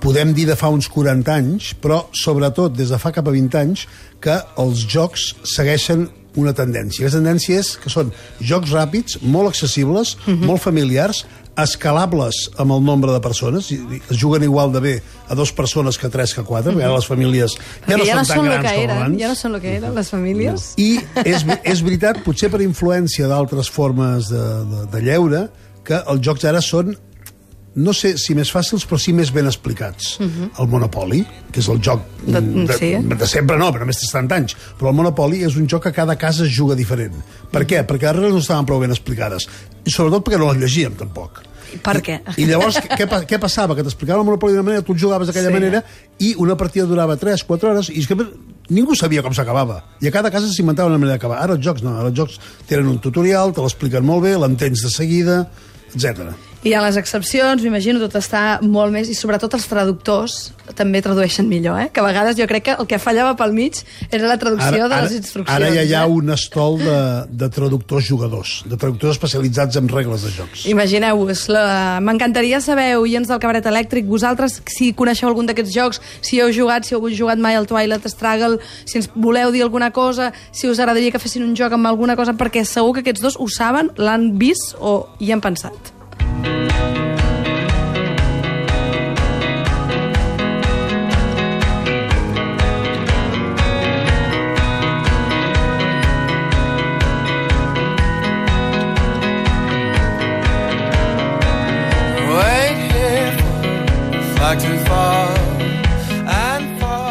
podem 0.02 0.32
dir 0.34 0.46
de 0.46 0.55
fa 0.58 0.70
uns 0.70 0.87
40 0.93 1.34
anys, 1.34 1.74
però 1.82 2.05
sobretot 2.15 2.79
des 2.79 2.94
de 2.94 2.98
fa 2.98 3.10
cap 3.15 3.26
a 3.26 3.34
20 3.34 3.58
anys, 3.58 3.86
que 4.22 4.38
els 4.62 4.86
jocs 4.86 5.32
segueixen 5.46 6.08
una 6.41 6.55
tendència. 6.56 7.06
La 7.06 7.15
tendència 7.15 7.60
és 7.60 7.74
que 7.81 7.93
són 7.93 8.12
jocs 8.41 8.72
ràpids, 8.72 9.20
molt 9.22 9.53
accessibles, 9.53 10.17
molt 10.27 10.62
familiars, 10.65 11.24
escalables 11.58 12.46
amb 12.56 12.72
el 12.72 12.84
nombre 12.84 13.12
de 13.12 13.20
persones, 13.20 13.70
es 13.72 14.17
juguen 14.19 14.43
igual 14.43 14.72
de 14.72 14.81
bé 14.81 14.94
a 15.29 15.34
dues 15.34 15.53
persones 15.53 15.98
que 15.98 16.06
a 16.06 16.10
tres 16.10 16.32
que 16.34 16.41
a 16.41 16.44
quatre, 16.44 16.72
perquè 16.72 16.86
ara 16.86 16.96
les 16.96 17.08
famílies 17.08 17.56
ja 17.86 17.96
no, 17.98 18.06
ja 18.08 18.17
no 18.17 18.24
són 18.24 18.39
tan 18.39 18.48
grans 18.48 18.65
que 18.65 18.74
com 18.86 18.94
abans. 18.96 19.20
ja 19.20 19.29
no 19.29 19.36
són 19.36 19.56
el 19.58 19.60
que 19.60 19.74
eren 19.77 19.94
les 19.98 20.12
famílies. 20.15 20.67
I 20.81 20.91
és, 21.24 21.44
és 21.44 21.84
veritat, 21.84 22.22
potser 22.24 22.48
per 22.53 22.62
influència 22.65 23.29
d'altres 23.29 23.69
formes 23.72 24.32
de, 24.32 24.44
de, 24.72 24.84
de 24.94 25.05
lleure, 25.05 25.46
que 25.84 26.01
els 26.08 26.24
jocs 26.24 26.46
ara 26.48 26.62
són 26.65 26.94
no 27.74 27.93
sé 27.96 28.19
si 28.19 28.34
més 28.36 28.50
fàcils, 28.52 28.84
però 28.88 28.98
sí 29.00 29.12
més 29.17 29.31
ben 29.32 29.46
explicats. 29.46 30.19
Uh 30.20 30.26
-huh. 30.26 30.50
El 30.60 30.69
Monopoly, 30.69 31.26
que 31.52 31.60
és 31.60 31.69
el 31.69 31.81
joc 31.82 32.02
De- 32.26 32.41
de, 32.41 32.67
de, 32.67 32.72
sí. 32.79 32.93
de 32.96 33.26
sempre 33.26 33.56
no, 33.58 33.70
però 33.72 33.81
només 33.81 33.98
té 33.98 34.06
70 34.06 34.34
anys. 34.34 34.56
Però 34.79 34.88
el 34.88 34.94
Monopoly 34.94 35.43
és 35.44 35.56
un 35.56 35.67
joc 35.69 35.82
que 35.84 35.93
cada 35.93 36.17
casa 36.17 36.44
es 36.44 36.50
juga 36.58 36.74
diferent. 36.74 37.14
Per 37.50 37.67
què? 37.67 37.86
Perquè 37.86 38.02
les 38.02 38.12
regles 38.17 38.32
no 38.32 38.38
estaven 38.38 38.67
prou 38.67 38.79
ben 38.81 38.91
explicades. 38.91 39.48
I 39.84 39.91
sobretot 39.91 40.24
perquè 40.24 40.38
no 40.38 40.52
les 40.52 40.60
llegíem, 40.62 40.94
tampoc. 40.94 41.43
Per 41.82 42.02
què? 42.02 42.20
I 42.36 42.44
llavors, 42.44 42.76
què, 42.76 43.08
què 43.26 43.38
passava? 43.38 43.74
Que 43.74 43.82
t'explicaven 43.82 44.20
el 44.20 44.26
Monopoly 44.26 44.52
d'una 44.52 44.62
manera, 44.62 44.82
tu 44.82 44.94
jugaves 44.94 45.26
d'aquella 45.26 45.48
Sí. 45.48 45.52
manera, 45.55 45.84
i 46.19 46.34
una 46.36 46.55
partida 46.56 46.84
durava 46.84 47.17
3, 47.17 47.43
4 47.44 47.70
hores, 47.70 47.88
i 47.88 47.98
és 48.00 48.06
que 48.06 48.14
ningú 48.69 48.94
sabia 48.94 49.22
com 49.22 49.32
s'acabava. 49.32 49.82
I 50.00 50.08
a 50.08 50.10
cada 50.10 50.31
casa 50.31 50.46
s'inventava 50.52 50.88
una 50.88 50.98
manera 50.98 51.17
d'acabar. 51.17 51.38
Ara 51.43 51.55
els 51.55 51.64
jocs 51.64 51.82
no, 51.82 51.96
ara 51.98 52.08
els 52.08 52.17
jocs 52.17 52.38
tenen 52.69 52.86
un 52.86 52.98
tutorial, 52.98 53.52
te 53.55 53.60
l'expliquen 53.62 54.05
molt 54.05 54.22
bé, 54.22 54.36
l'entens 54.36 54.82
de 54.82 54.91
seguida, 54.91 55.50
etc. 55.94 56.34
Hi 56.62 56.76
ha 56.78 56.81
les 56.84 56.94
excepcions, 56.94 57.58
m'imagino, 57.58 57.98
tot 57.98 58.12
està 58.20 58.60
molt 58.62 58.94
més... 58.94 59.08
I 59.10 59.16
sobretot 59.19 59.50
els 59.56 59.64
traductors 59.66 60.52
també 60.78 61.00
tradueixen 61.02 61.48
millor, 61.50 61.74
eh? 61.82 61.88
Que 61.90 61.98
a 61.98 62.04
vegades 62.06 62.36
jo 62.38 62.44
crec 62.46 62.64
que 62.69 62.74
el 62.78 62.86
que 62.86 63.00
fallava 63.02 63.32
pel 63.38 63.50
mig 63.56 63.81
era 64.14 64.28
la 64.31 64.36
traducció 64.38 64.86
de 64.86 65.00
les 65.02 65.16
instruccions. 65.16 65.50
Ara 65.50 65.72
ja 65.74 65.82
hi 65.82 65.96
ha 65.98 66.04
eh? 66.06 66.12
un 66.14 66.31
estol 66.31 66.76
de, 66.78 66.98
de 67.40 67.48
traductors 67.50 68.06
jugadors, 68.06 68.52
de 68.70 68.78
traductors 68.78 69.16
especialitzats 69.16 69.81
en 69.81 69.90
regles 69.90 70.22
de 70.22 70.31
jocs. 70.36 70.62
Imagineu-vos, 70.70 71.42
la... 71.50 71.64
m'encantaria 72.06 72.60
saber, 72.62 72.92
oients 73.00 73.32
del 73.32 73.40
Cabaret 73.42 73.66
Elèctric, 73.66 74.06
vosaltres, 74.06 74.60
si 74.70 74.92
coneixeu 74.94 75.32
algun 75.32 75.50
d'aquests 75.50 75.74
jocs, 75.74 75.98
si 76.22 76.38
heu 76.38 76.52
jugat, 76.54 76.86
si 76.86 76.94
heu 76.94 77.08
jugat 77.10 77.42
mai 77.42 77.58
al 77.58 77.66
Twilight 77.66 78.06
Struggle, 78.12 78.60
si 78.84 79.00
ens 79.00 79.10
voleu 79.16 79.50
dir 79.50 79.64
alguna 79.66 79.90
cosa, 79.90 80.31
si 80.54 80.70
us 80.70 80.78
agradaria 80.78 81.10
que 81.10 81.22
fessin 81.22 81.42
un 81.42 81.58
joc 81.58 81.74
amb 81.74 81.90
alguna 81.90 82.14
cosa, 82.14 82.36
perquè 82.38 82.62
segur 82.62 82.94
que 82.94 83.02
aquests 83.02 83.26
dos 83.26 83.40
ho 83.42 83.50
saben, 83.50 83.90
l'han 83.98 84.31
vist 84.38 84.78
o 84.78 84.94
hi 85.19 85.34
han 85.34 85.42
pensat. 85.42 85.98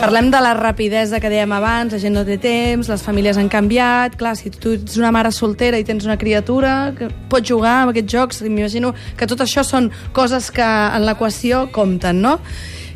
Parlem 0.01 0.27
de 0.29 0.39
la 0.41 0.51
rapidesa 0.53 1.19
que 1.21 1.29
dèiem 1.29 1.51
abans, 1.57 1.93
la 1.93 1.99
gent 2.01 2.13
no 2.13 2.21
té 2.25 2.35
temps, 2.41 2.89
les 2.89 3.01
famílies 3.01 3.37
han 3.37 3.49
canviat, 3.49 4.13
clar, 4.17 4.35
si 4.37 4.51
tu 4.53 4.75
ets 4.77 4.99
una 4.99 5.09
mare 5.13 5.31
soltera 5.33 5.79
i 5.81 5.85
tens 5.85 6.05
una 6.05 6.19
criatura 6.21 6.91
que 6.97 7.09
pot 7.29 7.45
jugar 7.45 7.79
amb 7.79 7.93
aquests 7.93 8.13
jocs, 8.13 8.41
m'imagino 8.45 8.91
que 9.17 9.29
tot 9.29 9.41
això 9.41 9.63
són 9.65 9.89
coses 10.13 10.51
que 10.53 10.65
en 10.65 11.05
l'equació 11.07 11.67
compten, 11.73 12.21
no? 12.21 12.35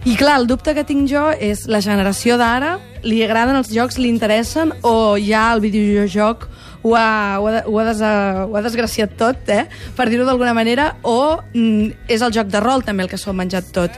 I 0.06 0.14
clar, 0.14 0.36
el 0.44 0.46
dubte 0.46 0.76
que 0.78 0.86
tinc 0.86 1.10
jo 1.10 1.32
és 1.34 1.66
la 1.66 1.82
generació 1.82 2.38
d'ara, 2.38 2.76
li 3.02 3.24
agraden 3.26 3.58
els 3.58 3.72
jocs, 3.74 3.98
li 3.98 4.12
interessen 4.14 4.76
o 4.86 5.16
ja 5.18 5.48
el 5.56 5.64
videojoc 5.66 6.46
ho 6.86 6.94
ha, 6.94 7.40
ho 7.42 7.48
ha, 7.50 7.64
ho 7.66 7.80
ha, 7.82 7.88
des, 7.88 8.02
ho 8.06 8.54
ha 8.54 8.62
desgraciat 8.62 9.18
tot, 9.18 9.50
eh? 9.50 9.64
per 9.98 10.06
dir-ho 10.12 10.28
d'alguna 10.28 10.54
manera, 10.54 10.92
o 11.02 11.40
mm, 11.54 12.06
és 12.14 12.22
el 12.22 12.34
joc 12.38 12.54
de 12.54 12.62
rol 12.62 12.86
també 12.86 13.06
el 13.06 13.10
que 13.10 13.18
s'ho 13.18 13.34
ha 13.34 13.42
menjat 13.42 13.74
tot. 13.74 13.98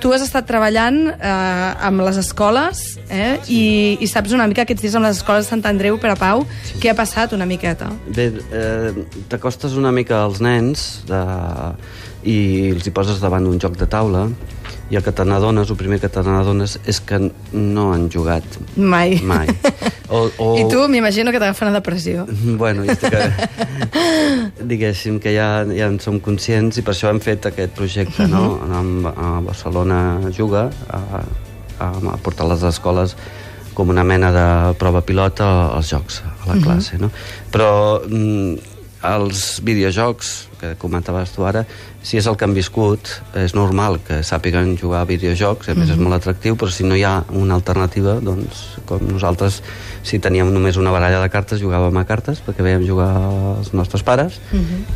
Tu 0.00 0.12
has 0.12 0.22
estat 0.22 0.44
treballant 0.48 0.98
eh, 1.08 1.86
amb 1.88 2.02
les 2.04 2.18
escoles 2.20 2.82
eh, 3.08 3.36
i, 3.48 3.62
i 4.02 4.08
saps 4.10 4.34
una 4.36 4.46
mica 4.50 4.66
aquests 4.66 4.84
dies 4.84 4.96
amb 4.98 5.08
les 5.08 5.20
escoles 5.20 5.46
de 5.46 5.54
Sant 5.54 5.64
Andreu 5.68 5.96
per 6.02 6.12
a 6.12 6.18
Pau 6.20 6.44
què 6.82 6.92
ha 6.92 6.96
passat 6.98 7.32
una 7.36 7.48
miqueta. 7.48 7.88
Bé, 8.06 8.28
eh, 8.52 8.92
t'acostes 9.32 9.78
una 9.80 9.94
mica 9.96 10.20
als 10.24 10.42
nens 10.44 10.86
de... 11.08 11.22
i 12.26 12.36
els 12.74 12.86
hi 12.86 12.92
poses 12.92 13.22
davant 13.22 13.46
un 13.48 13.60
joc 13.62 13.78
de 13.80 13.88
taula 13.88 14.26
i 14.90 14.96
el 14.96 15.02
que 15.02 15.12
te 15.12 15.24
n'adones, 15.26 15.70
el 15.70 15.78
primer 15.78 15.98
que 16.02 16.08
te 16.12 16.22
n'adones 16.22 16.76
és 16.86 17.00
que 17.02 17.18
no 17.52 17.88
han 17.92 18.06
jugat 18.12 18.44
Mai. 18.76 19.18
mai. 19.22 19.50
O, 20.06 20.28
o... 20.38 20.44
I 20.54 20.68
tu 20.70 20.84
m'imagino 20.86 21.32
que 21.34 21.40
t'agafa 21.42 21.66
una 21.66 21.74
depressió. 21.74 22.26
Bueno, 22.30 22.84
ja 22.86 22.94
estic... 22.94 23.16
diguéssim 24.70 25.18
que 25.18 25.32
ja, 25.34 25.64
ja 25.66 25.88
en 25.90 25.98
som 25.98 26.20
conscients 26.22 26.78
i 26.78 26.84
per 26.86 26.94
això 26.94 27.10
hem 27.10 27.18
fet 27.24 27.48
aquest 27.50 27.74
projecte, 27.74 28.28
no? 28.30 28.44
Mhm. 28.60 29.10
A, 29.10 29.14
a 29.16 29.32
Barcelona 29.48 29.98
Juga, 30.30 30.68
a, 30.86 31.24
a, 31.82 31.90
a 32.14 32.16
portar 32.22 32.46
les 32.46 32.62
escoles 32.70 33.16
com 33.74 33.90
una 33.92 34.06
mena 34.06 34.30
de 34.32 34.46
prova 34.80 35.02
pilota 35.04 35.48
als 35.74 35.90
jocs, 35.92 36.22
a 36.22 36.52
la 36.54 36.56
classe, 36.62 36.96
no? 37.02 37.10
Però 37.52 38.00
mm, 38.06 38.76
els 39.10 39.42
videojocs 39.66 40.32
que 40.60 40.74
comentaves 40.80 41.32
tu 41.34 41.44
ara, 41.46 41.64
si 42.06 42.20
és 42.20 42.26
el 42.30 42.36
que 42.38 42.46
han 42.46 42.54
viscut, 42.54 43.10
és 43.34 43.54
normal 43.56 43.98
que 44.06 44.20
sàpiguen 44.26 44.76
jugar 44.78 45.02
a 45.02 45.08
videojocs, 45.08 45.72
a 45.72 45.74
més 45.78 45.90
és 45.90 45.98
molt 45.98 46.16
atractiu, 46.18 46.56
però 46.58 46.70
si 46.70 46.86
no 46.86 46.96
hi 46.96 47.02
ha 47.02 47.18
una 47.34 47.56
alternativa, 47.58 48.18
doncs, 48.22 48.78
com 48.86 49.02
nosaltres, 49.08 49.60
si 50.06 50.20
teníem 50.22 50.52
només 50.54 50.78
una 50.78 50.92
baralla 50.94 51.18
de 51.22 51.30
cartes, 51.32 51.60
jugàvem 51.62 51.98
a 51.98 52.04
cartes, 52.06 52.42
perquè 52.46 52.62
veiem 52.62 52.86
jugar 52.86 53.10
els 53.56 53.72
nostres 53.74 54.06
pares, 54.06 54.38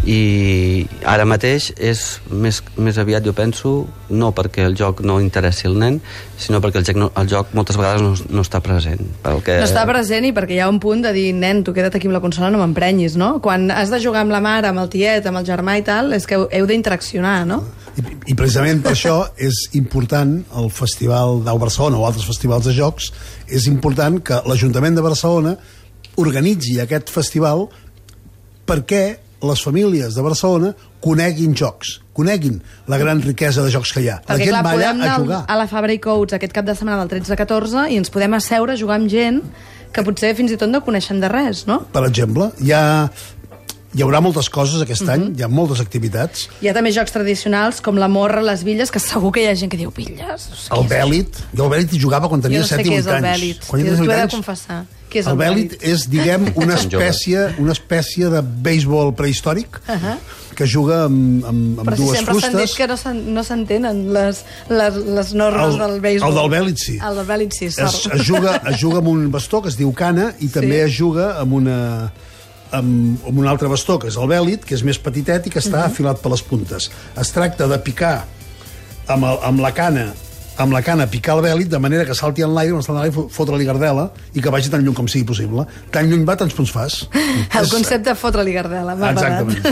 i 0.06 0.86
ara 1.02 1.26
mateix 1.26 1.72
és 1.76 2.20
més, 2.30 2.62
més 2.78 3.00
aviat, 3.02 3.26
jo 3.26 3.34
penso, 3.34 3.74
no 4.10 4.30
perquè 4.36 4.64
el 4.66 4.76
joc 4.78 5.02
no 5.06 5.18
interessi 5.20 5.66
el 5.66 5.78
nen, 5.78 5.98
sinó 6.38 6.60
perquè 6.62 6.80
el 6.80 6.86
joc, 6.86 6.96
no, 7.00 7.10
el 7.20 7.28
joc 7.30 7.50
moltes 7.58 7.76
vegades 7.78 8.02
no, 8.02 8.14
no 8.30 8.46
està 8.46 8.62
present. 8.64 9.02
Pel 9.24 9.42
que... 9.44 9.58
No 9.60 9.66
està 9.66 9.84
present 9.88 10.24
i 10.26 10.32
perquè 10.36 10.56
hi 10.56 10.62
ha 10.62 10.70
un 10.70 10.80
punt 10.82 11.02
de 11.04 11.12
dir, 11.16 11.28
nen, 11.34 11.64
tu 11.66 11.74
queda't 11.76 11.98
aquí 11.98 12.08
amb 12.08 12.16
la 12.16 12.22
consola, 12.22 12.50
no 12.54 12.62
m'emprenyis, 12.62 13.18
no? 13.20 13.32
Quan 13.42 13.68
has 13.74 13.90
de 13.92 14.00
jugar 14.02 14.24
amb 14.24 14.34
la 14.34 14.42
mare, 14.44 14.70
amb 14.70 14.82
el 14.82 14.90
tiet, 14.92 15.26
amb 15.26 15.42
el 15.42 15.49
germà 15.50 15.76
i 15.80 15.84
tal, 15.86 16.14
és 16.16 16.26
que 16.26 16.38
heu, 16.38 16.46
heu 16.54 16.70
d'interaccionar, 16.70 17.42
no? 17.50 17.60
I, 17.98 18.04
I 18.32 18.34
precisament 18.38 18.80
per 18.84 18.94
això 18.94 19.16
és 19.36 19.64
important 19.76 20.36
el 20.56 20.70
Festival 20.72 21.42
d'Au 21.44 21.58
Barcelona 21.60 21.98
o 21.98 22.06
altres 22.08 22.24
festivals 22.30 22.68
de 22.70 22.74
jocs, 22.76 23.10
és 23.50 23.66
important 23.68 24.20
que 24.22 24.38
l'Ajuntament 24.46 24.96
de 24.96 25.04
Barcelona 25.04 25.56
organitzi 26.20 26.78
aquest 26.82 27.10
festival 27.12 27.66
perquè 28.68 29.02
les 29.40 29.62
famílies 29.64 30.14
de 30.14 30.22
Barcelona 30.22 30.70
coneguin 31.00 31.54
jocs, 31.56 31.94
coneguin 32.12 32.58
la 32.92 32.98
gran 33.00 33.22
riquesa 33.24 33.64
de 33.64 33.72
jocs 33.72 33.94
que 33.96 34.02
hi 34.04 34.10
ha. 34.12 34.18
La 34.20 34.34
Perquè, 34.34 34.50
gent 34.50 34.52
clar, 34.52 34.62
va 34.66 34.72
allà 34.76 34.90
a 34.92 35.16
jugar. 35.16 35.40
a 35.48 35.56
la 35.56 35.66
Fabra 35.70 35.94
i 35.96 36.00
Coats 36.02 36.36
aquest 36.36 36.52
cap 36.52 36.68
de 36.68 36.74
setmana 36.76 37.06
del 37.06 37.22
13-14 37.22 37.86
i 37.90 37.96
ens 38.00 38.12
podem 38.12 38.36
asseure 38.36 38.76
a 38.76 38.80
jugar 38.80 38.98
amb 39.00 39.08
gent 39.10 39.40
que 39.96 40.04
potser 40.06 40.34
fins 40.38 40.52
i 40.52 40.58
tot 40.60 40.70
no 40.70 40.82
coneixen 40.86 41.22
de 41.22 41.30
res, 41.32 41.64
no? 41.66 41.80
Per 41.94 42.04
exemple, 42.06 42.50
hi 42.60 42.74
ha 42.76 42.84
hi 43.94 44.02
haurà 44.02 44.20
moltes 44.20 44.48
coses 44.48 44.80
aquest 44.82 45.02
Mhm. 45.02 45.10
any, 45.10 45.24
hi 45.38 45.42
ha 45.42 45.48
moltes 45.48 45.80
activitats. 45.80 46.48
Hi 46.62 46.68
ha 46.68 46.74
també 46.74 46.92
jocs 46.92 47.10
tradicionals 47.12 47.80
com 47.80 47.96
la 47.96 48.08
morra, 48.08 48.40
les 48.42 48.62
billes, 48.64 48.90
que 48.90 49.00
segur 49.00 49.32
que 49.32 49.42
hi 49.42 49.46
ha 49.48 49.54
gent 49.56 49.70
que 49.70 49.76
diu 49.76 49.90
billes. 49.90 50.48
El 50.70 50.86
Bèlit, 50.88 51.34
jo 51.56 51.64
el 51.66 51.70
Bèlit 51.70 51.92
hi 51.92 51.98
jugava 52.00 52.28
quan 52.28 52.40
Jo 52.40 52.48
tenia 52.48 52.60
no 52.60 52.66
sé 52.66 52.76
7 52.76 52.86
i 52.88 52.90
què 52.92 52.98
és 52.98 53.06
8 53.06 53.16
el 53.18 53.24
anys. 53.24 53.40
Bèlit. 53.40 53.66
Quan 53.66 53.80
T'ho 53.82 53.86
tenia 53.86 53.96
7 53.96 54.00
he 54.00 54.04
i 54.04 54.06
de 54.06 54.12
8 54.14 54.22
anys, 54.22 54.34
confessar. 54.34 54.84
Què 55.10 55.18
és 55.18 55.26
el 55.26 55.32
el 55.32 55.38
Bèlit 55.38 55.70
Bèlit? 55.72 55.82
és, 55.82 56.08
diguem, 56.08 56.52
una 56.62 56.74
espècie, 56.76 57.54
una 57.58 57.72
espècie 57.72 58.28
de 58.30 58.42
béisbol 58.42 59.12
prehistòric 59.14 59.80
uh 59.88 59.94
-huh. 59.96 60.16
que 60.54 60.66
juga 60.66 61.04
amb, 61.06 61.44
amb, 61.44 61.78
amb 61.80 61.88
Però 61.88 61.96
si 61.96 62.02
dues 62.02 62.18
sempre 62.18 62.34
s'han 62.40 62.56
dit 62.56 62.74
que 62.76 62.86
no 62.86 62.94
s'en- 62.96 63.24
no 63.34 63.42
s'entenen 63.42 64.12
les, 64.12 64.44
les, 64.68 64.94
les 64.94 65.34
normes 65.34 65.74
El- 65.74 65.78
del 65.80 66.00
béisbol. 66.00 66.28
el 66.28 66.34
del 66.36 66.50
Bèlit 66.60 66.76
sí. 66.78 66.98
El 67.02 67.16
del 67.16 67.26
Bèlit 67.26 67.52
sí, 67.58 67.64
Es, 67.66 67.74
sort. 67.74 68.14
es, 68.14 68.22
juga, 68.28 68.62
es 68.70 68.80
juga 68.80 68.98
amb 68.98 69.08
un 69.08 69.30
bastó 69.32 69.60
que 69.62 69.68
es 69.68 69.76
diu 69.76 69.92
cana 69.92 70.32
i 70.38 70.46
també 70.48 70.84
es 70.84 70.92
juga 70.96 71.40
amb 71.40 71.54
una 71.54 72.12
amb, 72.72 73.20
amb 73.26 73.38
un 73.38 73.46
altre 73.50 73.68
bastó, 73.68 73.98
que 73.98 74.08
és 74.08 74.16
el 74.16 74.28
bèlit, 74.30 74.64
que 74.64 74.74
és 74.78 74.82
més 74.86 74.98
petitet 74.98 75.46
i 75.46 75.50
que 75.50 75.58
està 75.62 75.84
afilat 75.86 76.20
per 76.22 76.30
les 76.32 76.42
puntes. 76.42 76.90
Es 77.20 77.32
tracta 77.34 77.66
de 77.70 77.78
picar 77.82 78.24
amb, 79.10 79.24
el, 79.24 79.38
amb 79.42 79.60
la 79.64 79.72
cana 79.74 80.10
amb 80.60 80.74
la 80.76 80.82
cana 80.84 81.06
picar 81.08 81.38
el 81.38 81.40
bèlit 81.46 81.70
de 81.72 81.78
manera 81.80 82.04
que 82.04 82.12
salti 82.12 82.42
en 82.44 82.50
l'aire, 82.52 82.74
en 82.76 82.94
l'aire, 82.94 83.14
fo- 83.14 83.30
fotre-li 83.32 83.64
gardela 83.64 84.10
i 84.36 84.42
que 84.44 84.50
vagi 84.52 84.68
tan 84.68 84.82
lluny 84.84 84.92
com 84.98 85.06
sigui 85.08 85.24
possible. 85.24 85.64
Tan 85.90 86.10
lluny 86.10 86.26
va, 86.28 86.34
tants 86.36 86.52
punts 86.52 86.68
fas. 86.74 86.98
El 87.60 87.70
concepte 87.72 88.10
de 88.10 88.14
fotre-li 88.18 88.52
gardela. 88.52 88.92
Exactament. 89.08 89.64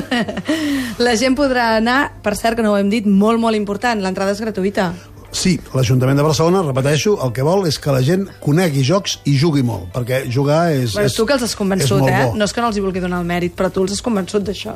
La 1.05 1.12
gent 1.21 1.37
podrà 1.37 1.75
anar, 1.76 1.99
per 2.25 2.33
cert, 2.40 2.57
que 2.57 2.64
no 2.64 2.73
ho 2.73 2.78
hem 2.81 2.88
dit, 2.88 3.05
molt, 3.05 3.37
molt 3.43 3.59
important, 3.59 4.00
l'entrada 4.00 4.33
és 4.33 4.40
gratuïta. 4.40 4.95
Sí, 5.38 5.54
l'Ajuntament 5.71 6.18
de 6.18 6.25
Barcelona, 6.26 6.64
repeteixo, 6.66 7.12
el 7.23 7.30
que 7.35 7.45
vol 7.47 7.68
és 7.68 7.76
que 7.78 7.92
la 7.95 8.00
gent 8.02 8.25
conegui 8.42 8.83
jocs 8.87 9.21
i 9.30 9.37
jugui 9.38 9.62
molt, 9.62 9.87
perquè 9.95 10.25
jugar 10.35 10.73
és... 10.75 10.97
Bueno, 10.97 11.07
és 11.07 11.14
tu 11.14 11.26
que 11.28 11.37
els 11.37 11.45
has 11.47 11.54
convençut, 11.59 12.02
eh? 12.11 12.25
bo. 12.25 12.33
No 12.38 12.49
és 12.49 12.54
que 12.54 12.64
no 12.64 12.73
els 12.73 12.80
hi 12.80 12.83
vulgui 12.83 13.02
donar 13.04 13.21
el 13.23 13.28
mèrit, 13.28 13.54
però 13.54 13.71
tu 13.71 13.85
els 13.87 13.95
has 13.95 14.02
convençut 14.02 14.42
d'això. 14.49 14.75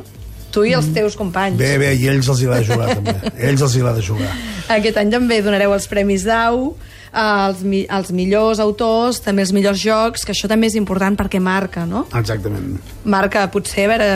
Tu 0.54 0.66
i 0.68 0.74
els 0.76 0.86
teus 0.94 1.16
companys. 1.18 1.56
Bé, 1.58 1.74
bé, 1.80 1.94
i 1.98 2.06
ells 2.12 2.28
els 2.30 2.42
hi 2.44 2.46
agrada 2.46 2.66
jugar, 2.68 2.88
també. 2.92 3.14
Ells 3.48 3.64
els 3.64 3.74
hi 3.74 3.82
agrada 3.82 4.04
jugar. 4.04 4.32
Aquest 4.76 5.00
any 5.00 5.10
també 5.10 5.40
donareu 5.42 5.72
els 5.74 5.88
Premis 5.90 6.26
Dau, 6.28 6.74
als, 7.12 7.64
mi 7.66 7.82
als 7.88 8.12
millors 8.14 8.60
autors, 8.62 9.18
també 9.24 9.42
els 9.42 9.52
millors 9.56 9.80
jocs, 9.82 10.26
que 10.28 10.36
això 10.36 10.50
també 10.52 10.70
és 10.70 10.76
important 10.78 11.16
perquè 11.18 11.40
marca, 11.42 11.86
no? 11.88 12.04
Exactament. 12.20 12.76
Marca, 13.02 13.48
potser, 13.50 13.88
a 13.88 13.92
veure, 13.96 14.12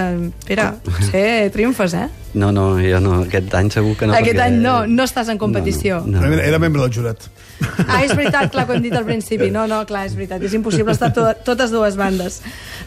Pere, 0.47 0.69
potser 0.85 1.27
triomfes, 1.57 1.97
eh? 1.97 2.07
No, 2.37 2.51
no, 2.53 2.67
jo 2.77 2.99
no, 3.01 3.23
aquest 3.25 3.55
any 3.57 3.71
segur 3.73 3.95
que 3.97 4.07
no. 4.07 4.13
Aquest 4.13 4.37
perquè- 4.37 4.51
any 4.51 4.59
no, 4.61 4.75
no 4.87 5.05
estàs 5.09 5.31
en 5.33 5.39
competició. 5.41 6.03
No, 6.05 6.21
no, 6.21 6.33
Era, 6.35 6.45
era 6.45 6.59
membre 6.61 6.83
del 6.83 6.93
jurat. 6.93 7.25
Ah, 7.89 8.03
és 8.05 8.13
veritat, 8.13 8.51
clar, 8.53 8.67
que 8.69 8.75
ho 8.75 8.77
hem 8.77 8.83
dit 8.85 8.93
al 8.93 9.07
principi. 9.09 9.49
No, 9.51 9.63
no, 9.71 9.79
clar, 9.89 10.03
és 10.11 10.15
veritat. 10.19 10.43
És 10.45 10.53
impossible 10.53 10.93
estar 10.93 11.09
to 11.17 11.25
totes 11.47 11.73
dues 11.73 11.97
bandes. 11.97 12.43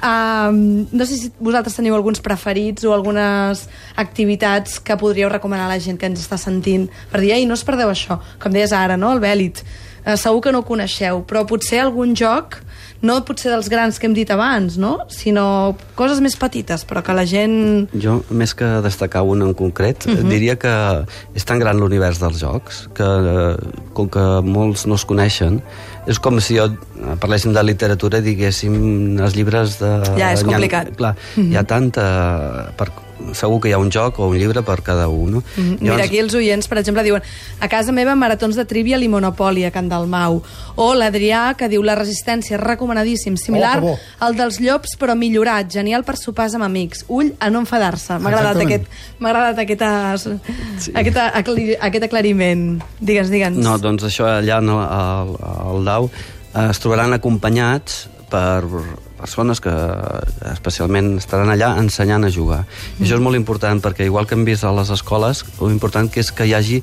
Um, 0.05 0.85
no 0.93 1.07
sé 1.09 1.17
si 1.17 1.31
vosaltres 1.41 1.73
teniu 1.79 1.95
alguns 1.97 2.21
preferits 2.21 2.85
o 2.85 2.93
algunes 2.93 3.65
activitats 3.97 4.77
que 4.79 4.95
podríeu 5.01 5.29
recomanar 5.33 5.65
a 5.65 5.73
la 5.73 5.79
gent 5.81 5.97
que 5.99 6.05
ens 6.05 6.21
està 6.21 6.37
sentint 6.37 6.85
per 7.11 7.23
dir, 7.23 7.33
ei, 7.35 7.47
no 7.49 7.57
us 7.57 7.65
perdeu 7.65 7.89
això. 7.89 8.19
Com 8.39 8.53
deies 8.53 8.71
ara, 8.71 8.97
no?, 8.97 9.11
el 9.17 9.23
Bèlit. 9.23 9.63
Uh, 10.05 10.13
segur 10.15 10.43
que 10.45 10.53
no 10.53 10.61
ho 10.61 10.67
coneixeu, 10.67 11.23
però 11.27 11.41
potser 11.49 11.81
algun 11.83 12.13
joc, 12.15 12.61
no 13.01 13.23
potser 13.25 13.51
dels 13.51 13.69
grans 13.69 13.99
que 13.99 14.07
hem 14.07 14.13
dit 14.13 14.29
abans, 14.31 14.77
no?, 14.77 14.99
sinó 15.07 15.75
coses 15.95 16.19
més 16.19 16.35
petites, 16.35 16.85
però 16.85 17.01
que 17.03 17.13
la 17.13 17.25
gent... 17.25 17.87
Jo, 17.95 18.23
més 18.29 18.53
que 18.53 18.65
destacar 18.83 19.21
un 19.23 19.41
en 19.41 19.53
concret, 19.53 20.05
uh 20.05 20.09
Mhm. 20.11 20.17
-huh. 20.19 20.29
diria 20.29 20.55
que 20.57 21.05
és 21.35 21.45
tan 21.45 21.59
gran 21.59 21.77
l'univers 21.79 22.19
dels 22.19 22.39
jocs 22.39 22.89
que, 22.93 23.03
eh, 23.03 23.55
com 23.93 24.09
que 24.09 24.19
molts 24.43 24.85
no 24.85 24.95
es 24.95 25.05
coneixen, 25.05 25.61
és 26.07 26.19
com 26.19 26.39
si 26.41 26.55
jo 26.57 26.65
eh, 26.65 27.15
parléssim 27.19 27.53
de 27.53 27.63
literatura 27.63 28.17
i 28.17 28.21
diguéssim 28.21 29.17
els 29.19 29.35
llibres 29.35 29.79
de... 29.79 30.01
Ja, 30.17 30.33
és 30.33 30.43
complicat. 30.43 30.95
clar, 30.95 31.15
Mhm. 31.37 31.51
hi 31.51 31.55
ha 31.55 31.63
tanta... 31.63 32.71
Per, 32.75 32.87
segur 33.33 33.59
que 33.61 33.69
hi 33.69 33.73
ha 33.75 33.79
un 33.81 33.91
joc 33.91 34.19
o 34.19 34.27
un 34.29 34.37
llibre 34.37 34.63
per 34.65 34.79
cada 34.85 35.07
un. 35.09 35.31
No? 35.37 35.43
Mm, 35.55 35.77
Mira, 35.81 36.03
aquí 36.03 36.19
els 36.21 36.33
oients, 36.37 36.67
per 36.67 36.79
exemple, 36.81 37.03
diuen 37.05 37.23
a 37.59 37.69
casa 37.71 37.93
meva 37.95 38.15
maratons 38.15 38.57
de 38.59 38.65
Trivial 38.65 39.03
i 39.03 39.09
Monopoly 39.11 39.65
a 39.67 39.71
Can 39.71 39.89
Dalmau. 39.91 40.41
O 40.79 40.89
l'Adrià, 40.95 41.53
que 41.59 41.69
diu 41.71 41.83
la 41.85 41.95
resistència, 41.99 42.59
recomanadíssim, 42.61 43.37
similar 43.37 43.77
Oh, 43.83 43.95
al 44.25 44.35
dels 44.35 44.59
llops, 44.59 44.95
però 44.99 45.15
millorat, 45.15 45.69
genial 45.71 46.03
per 46.03 46.17
sopars 46.19 46.55
amb 46.57 46.67
amics. 46.67 47.05
Ull 47.07 47.33
a 47.39 47.49
no 47.49 47.61
enfadar-se. 47.63 48.17
M'ha 48.19 48.31
agradat 48.33 48.63
aquest, 48.65 48.89
m'ha 49.19 49.29
agradat 49.31 49.61
aquesta, 49.63 49.91
sí. 50.17 50.91
aquest, 50.95 51.17
acli, 51.17 51.69
aquest 51.79 52.09
aclariment. 52.09 52.65
Digues, 52.99 53.31
digue'ns. 53.31 53.61
No, 53.63 53.77
doncs 53.79 54.07
això 54.09 54.27
allà 54.27 54.59
al, 54.59 54.69
al, 54.69 55.35
al 55.69 55.85
DAU 55.87 56.09
es 56.69 56.81
trobaran 56.81 57.13
acompanyats 57.13 58.07
per 58.29 58.65
persones 59.19 59.61
que 59.63 59.73
especialment 60.53 61.17
estaran 61.19 61.51
allà 61.51 61.73
ensenyant 61.81 62.25
a 62.25 62.31
jugar. 62.33 62.63
I 62.97 63.05
això 63.05 63.19
és 63.19 63.23
molt 63.23 63.39
important 63.39 63.81
perquè 63.83 64.07
igual 64.07 64.27
que 64.27 64.37
hem 64.37 64.45
vist 64.47 64.63
a 64.63 64.73
les 64.75 64.91
escoles, 64.95 65.43
el 65.59 65.75
important 65.75 66.09
que 66.11 66.23
és 66.23 66.31
que 66.31 66.47
hi 66.47 66.55
hagi 66.57 66.81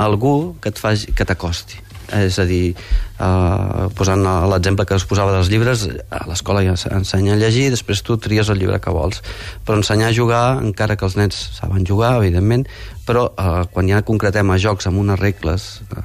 algú 0.00 0.54
que 0.62 0.72
et 0.72 0.78
faci, 0.80 1.12
que 1.12 1.26
t'acosti. 1.28 1.80
És 2.12 2.38
a 2.38 2.44
dir, 2.44 2.74
eh, 3.22 3.88
posant 3.96 4.24
l'exemple 4.50 4.86
que 4.88 4.98
us 4.98 5.06
posava 5.08 5.34
dels 5.36 5.50
llibres, 5.52 5.86
a 6.10 6.24
l'escola 6.28 6.64
ja 6.66 6.76
s'ensenya 6.78 7.36
a 7.36 7.40
llegir, 7.40 7.68
després 7.74 8.02
tu 8.06 8.18
tries 8.20 8.50
el 8.52 8.60
llibre 8.62 8.80
que 8.82 8.94
vols. 8.94 9.22
Però 9.66 9.78
ensenyar 9.78 10.10
a 10.10 10.16
jugar, 10.16 10.44
encara 10.62 10.96
que 10.98 11.06
els 11.08 11.18
nens 11.20 11.38
saben 11.58 11.86
jugar, 11.88 12.16
evidentment, 12.20 12.66
però 13.06 13.26
eh, 13.30 13.64
quan 13.72 13.88
ja 13.90 14.02
concretem 14.06 14.50
a 14.52 14.58
jocs 14.62 14.86
amb 14.90 15.00
unes 15.02 15.18
regles, 15.20 15.68
eh, 15.90 16.02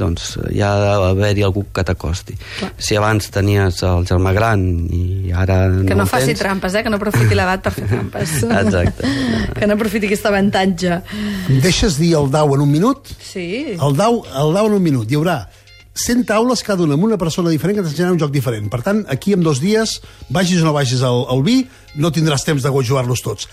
doncs 0.00 0.32
hi 0.50 0.62
ha 0.64 0.70
d'haver-hi 0.80 1.44
algú 1.44 1.66
que 1.74 1.84
t'acosti. 1.84 2.36
Si 2.80 2.96
abans 2.96 3.28
tenies 3.32 3.82
el 3.86 4.06
germà 4.08 4.32
gran 4.36 4.64
i 4.88 5.32
ara 5.36 5.62
Que 5.68 5.96
no, 5.96 6.06
el 6.06 6.10
faci 6.10 6.32
tens, 6.32 6.40
trampes, 6.40 6.76
eh? 6.76 6.84
que 6.84 6.92
no 6.92 7.00
aprofiti 7.00 7.36
l'edat 7.36 7.64
per 7.64 7.74
fer 7.76 7.88
trampes. 7.90 8.36
Exacte. 8.62 9.14
que 9.58 9.68
no 9.68 9.76
aprofiti 9.76 10.08
aquest 10.08 10.28
avantatge. 10.30 11.00
Em 11.50 11.60
deixes 11.64 12.00
dir 12.00 12.14
el 12.20 12.30
DAU 12.32 12.56
en 12.56 12.64
un 12.64 12.72
minut? 12.72 13.12
Sí. 13.20 13.76
El 13.76 13.96
DAU, 13.98 14.22
el 14.44 14.54
DAU 14.56 14.70
en 14.72 14.78
un 14.80 14.86
minut. 14.88 15.10
Hi 15.10 15.20
haurà 15.20 15.40
100 15.94 16.24
taules, 16.28 16.62
cada 16.62 16.84
una 16.86 16.94
amb 16.94 17.04
una 17.04 17.18
persona 17.18 17.50
diferent 17.50 17.80
que 17.80 17.84
t'ensenyarà 17.84 18.14
un 18.14 18.22
joc 18.22 18.32
diferent. 18.32 18.70
Per 18.70 18.80
tant, 18.86 19.02
aquí 19.10 19.34
en 19.34 19.42
dos 19.42 19.60
dies, 19.60 19.98
vagis 20.30 20.62
o 20.62 20.68
no 20.68 20.74
vagis 20.76 21.02
al, 21.02 21.24
al 21.28 21.42
vi, 21.46 21.64
no 21.96 22.12
tindràs 22.14 22.46
temps 22.46 22.62
de 22.62 22.70
jugar-los 22.70 23.22
tots. 23.26 23.48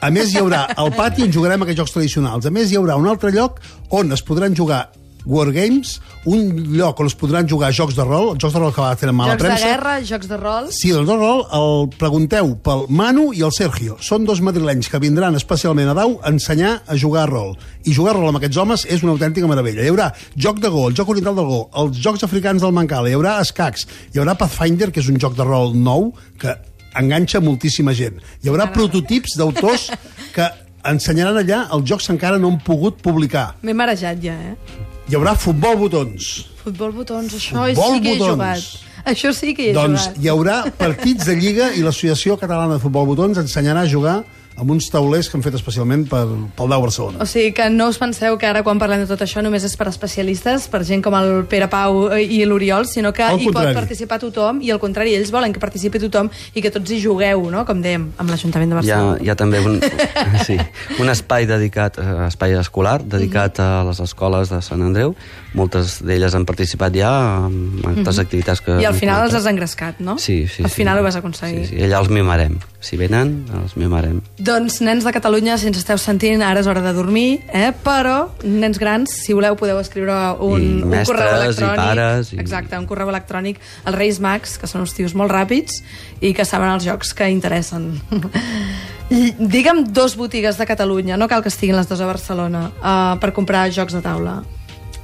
A 0.00 0.10
més, 0.10 0.32
hi 0.32 0.40
haurà 0.40 0.66
al 0.76 0.92
pati 0.96 1.24
on 1.24 1.32
jugarem 1.32 1.62
aquests 1.64 1.80
jocs 1.80 1.94
tradicionals. 1.94 2.46
A 2.46 2.52
més, 2.52 2.72
hi 2.72 2.76
haurà 2.80 2.96
un 3.00 3.08
altre 3.08 3.30
lloc 3.32 3.60
on 3.90 4.12
es 4.12 4.24
podran 4.24 4.56
jugar 4.56 4.90
Wargames, 5.26 6.00
un 6.28 6.50
lloc 6.76 7.00
on 7.00 7.08
es 7.08 7.14
podran 7.16 7.48
jugar 7.48 7.70
jocs 7.72 7.96
de 7.96 8.04
rol, 8.04 8.34
jocs 8.40 8.52
de 8.54 8.60
rol 8.60 8.72
que 8.74 8.82
va 8.82 8.94
tenen 9.00 9.16
mala 9.16 9.32
Jocs 9.34 9.42
de 9.42 9.48
premsa. 9.48 9.68
guerra, 9.70 9.94
jocs 10.04 10.28
de 10.28 10.36
rol... 10.36 10.68
Sí, 10.70 10.90
el 10.92 11.06
de 11.08 11.16
rol 11.16 11.44
el 11.58 11.88
pregunteu 11.98 12.54
pel 12.64 12.84
Manu 12.88 13.30
i 13.32 13.40
el 13.46 13.52
Sergio. 13.56 13.96
Són 14.04 14.26
dos 14.28 14.42
madrilenys 14.44 14.90
que 14.92 15.00
vindran 15.02 15.34
especialment 15.38 15.88
a 15.92 15.96
Dau 15.96 16.18
a 16.22 16.28
ensenyar 16.32 16.82
a 16.86 16.98
jugar 17.00 17.24
a 17.24 17.30
rol. 17.32 17.54
I 17.84 17.94
jugar 17.96 18.14
a 18.14 18.18
rol 18.18 18.28
amb 18.32 18.40
aquests 18.42 18.60
homes 18.60 18.84
és 18.88 19.02
una 19.06 19.14
autèntica 19.16 19.48
meravella. 19.48 19.84
Hi 19.84 19.92
haurà 19.92 20.10
joc 20.36 20.60
de 20.60 20.68
go, 20.72 20.86
el 20.90 20.96
joc 20.98 21.08
oriental 21.16 21.36
del 21.40 21.48
go, 21.48 21.62
els 21.82 21.98
jocs 22.04 22.24
africans 22.28 22.62
del 22.64 22.72
Mancala, 22.76 23.08
hi 23.08 23.16
haurà 23.16 23.38
escacs, 23.44 23.86
hi 24.12 24.20
haurà 24.20 24.36
Pathfinder, 24.38 24.90
que 24.92 25.00
és 25.00 25.08
un 25.08 25.16
joc 25.20 25.36
de 25.38 25.44
rol 25.48 25.72
nou 25.76 26.10
que 26.40 26.52
enganxa 26.94 27.40
moltíssima 27.42 27.94
gent. 27.96 28.20
Hi 28.44 28.52
haurà 28.52 28.68
prototips 28.72 29.38
d'autors 29.40 29.88
que 30.36 30.46
ensenyaran 30.84 31.40
allà 31.40 31.64
els 31.74 31.88
jocs 31.88 32.06
que 32.06 32.12
encara 32.14 32.38
no 32.38 32.52
han 32.52 32.60
pogut 32.62 33.00
publicar. 33.02 33.54
M'he 33.64 33.74
marejat 33.74 34.20
ja, 34.22 34.34
eh? 34.52 34.92
Hi 35.08 35.16
haurà 35.18 35.34
futbol 35.36 35.76
botons. 35.76 36.28
Futbol 36.64 36.92
botons, 36.96 37.34
això 37.36 37.66
Futbol 37.68 37.94
sí 37.96 38.00
que 38.00 38.12
he 38.14 38.18
botons. 38.18 38.32
jugat. 38.32 39.04
Això 39.12 39.32
sí 39.36 39.52
que 39.54 39.66
hi 39.66 39.68
he 39.70 39.74
Doncs 39.76 40.06
jugat. 40.06 40.20
hi 40.22 40.28
haurà 40.32 40.54
partits 40.78 41.26
de 41.28 41.34
Lliga 41.36 41.66
i 41.76 41.82
l'Associació 41.84 42.38
Catalana 42.40 42.78
de 42.78 42.80
Futbol 42.80 43.04
Botons 43.10 43.36
ensenyarà 43.42 43.82
a 43.84 43.90
jugar 43.90 44.22
amb 44.56 44.70
uns 44.70 44.86
taulers 44.92 45.28
que 45.28 45.36
han 45.36 45.42
fet 45.42 45.56
especialment 45.58 46.04
per, 46.10 46.22
pel 46.54 46.70
Dau 46.70 46.82
Barcelona. 46.84 47.18
O 47.22 47.26
sigui 47.26 47.50
que 47.56 47.66
no 47.72 47.88
us 47.90 47.98
penseu 47.98 48.36
que 48.38 48.46
ara 48.46 48.62
quan 48.66 48.78
parlem 48.78 49.02
de 49.02 49.08
tot 49.10 49.24
això 49.24 49.42
només 49.42 49.64
és 49.66 49.74
per 49.78 49.88
especialistes, 49.90 50.68
per 50.70 50.84
gent 50.86 51.02
com 51.02 51.16
el 51.18 51.44
Pere 51.50 51.66
Pau 51.72 52.06
i 52.18 52.40
l'Oriol, 52.46 52.86
sinó 52.86 53.12
que 53.16 53.24
Al 53.26 53.42
hi 53.42 53.50
pot 53.54 53.70
participar 53.74 54.20
tothom 54.22 54.60
i 54.62 54.70
al 54.70 54.80
contrari, 54.82 55.16
ells 55.18 55.32
volen 55.34 55.54
que 55.54 55.62
participi 55.62 56.02
tothom 56.06 56.30
i 56.54 56.62
que 56.62 56.70
tots 56.74 56.94
hi 56.94 57.00
jugueu, 57.02 57.48
no? 57.50 57.64
com 57.66 57.82
dèiem, 57.82 58.06
amb 58.20 58.30
l'Ajuntament 58.30 58.70
de 58.70 58.78
Hi 58.84 58.92
ha, 58.94 59.00
Barcelona. 59.00 59.24
hi 59.24 59.32
ha 59.32 59.36
també 59.38 59.62
un, 59.64 59.80
sí, 60.46 60.58
un 61.02 61.10
espai 61.10 61.48
dedicat, 61.50 61.98
eh, 61.98 62.14
espai 62.28 62.54
escolar, 62.60 63.00
dedicat 63.02 63.58
a 63.62 63.70
les 63.88 64.00
escoles 64.04 64.54
de 64.54 64.60
Sant 64.62 64.84
Andreu. 64.86 65.16
Moltes 65.54 65.98
d'elles 66.02 66.34
han 66.34 66.46
participat 66.46 66.94
ja 66.98 67.10
en 67.48 67.82
altres 67.90 68.18
activitats 68.22 68.62
que... 68.62 68.78
I 68.82 68.88
al 68.88 68.96
final 68.98 69.26
els 69.26 69.34
has 69.38 69.46
engrescat, 69.50 70.00
no? 70.02 70.16
Sí, 70.18 70.44
sí. 70.50 70.62
Al 70.62 70.70
sí. 70.70 70.82
final 70.82 70.98
ho 70.98 71.04
vas 71.06 71.18
aconseguir. 71.18 71.66
Sí, 71.66 71.76
sí, 71.76 71.82
allà 71.86 72.00
els 72.02 72.10
mimarem. 72.10 72.58
Si 72.84 72.98
venen, 73.00 73.36
els 73.62 73.78
mimarem. 73.80 74.18
Doncs, 74.44 74.80
nens 74.84 75.04
de 75.06 75.12
Catalunya, 75.14 75.54
si 75.56 75.68
ens 75.70 75.78
esteu 75.80 75.96
sentint, 75.96 76.42
ara 76.44 76.60
és 76.60 76.66
hora 76.68 76.82
de 76.84 76.90
dormir, 76.92 77.38
eh? 77.48 77.70
però, 77.84 78.26
nens 78.44 78.76
grans, 78.82 79.12
si 79.24 79.32
voleu, 79.32 79.54
podeu 79.56 79.78
escriure 79.80 80.12
un, 80.44 80.60
I 80.60 80.82
un 80.82 80.90
mestres, 80.90 81.08
correu 81.08 81.30
i 81.30 81.44
electrònic. 81.46 81.80
pares, 81.80 82.32
i- 82.34 82.40
Exacte, 82.42 82.76
un 82.76 82.84
correu 82.90 83.08
electrònic 83.08 83.60
als 83.86 83.96
Reis 83.96 84.18
Mags, 84.20 84.58
que 84.60 84.66
són 84.68 84.82
uns 84.84 84.92
tios 84.92 85.14
molt 85.16 85.32
ràpids 85.32 85.78
i 86.20 86.34
que 86.36 86.44
saben 86.44 86.68
els 86.74 86.84
jocs 86.84 87.14
que 87.16 87.30
interessen. 87.32 87.94
I 89.14 89.32
Digue'm 89.38 89.84
dos 89.96 90.16
botigues 90.16 90.58
de 90.60 90.66
Catalunya, 90.66 91.16
no 91.16 91.28
cal 91.28 91.40
que 91.44 91.48
estiguin 91.52 91.76
les 91.76 91.88
dues 91.88 92.00
a 92.04 92.06
Barcelona, 92.10 92.66
uh, 92.82 93.16
per 93.22 93.32
comprar 93.32 93.70
jocs 93.72 93.94
de 93.96 94.02
taula. 94.04 94.42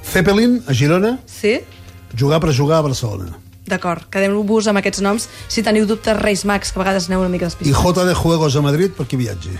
Zeppelin, 0.05 0.59
a 0.67 0.73
Girona, 0.73 1.15
Sí? 1.25 1.59
jugar 2.17 2.39
per 2.41 2.53
jugar 2.53 2.77
a 2.79 2.81
Barcelona. 2.81 3.37
D'acord, 3.69 4.07
quedem-vos 4.11 4.67
amb 4.67 4.81
aquests 4.81 5.01
noms. 5.05 5.27
Si 5.47 5.61
teniu 5.63 5.85
dubtes, 5.85 6.17
Reis 6.17 6.43
Mags, 6.45 6.71
que 6.71 6.79
a 6.79 6.83
vegades 6.83 7.07
aneu 7.09 7.21
una 7.21 7.29
mica 7.29 7.45
I 7.45 7.49
despistats. 7.51 7.83
JD 7.83 8.15
Juegos 8.17 8.55
a 8.55 8.61
Madrid 8.65 8.91
per 8.97 9.05
qui 9.05 9.19
viatgi. 9.19 9.53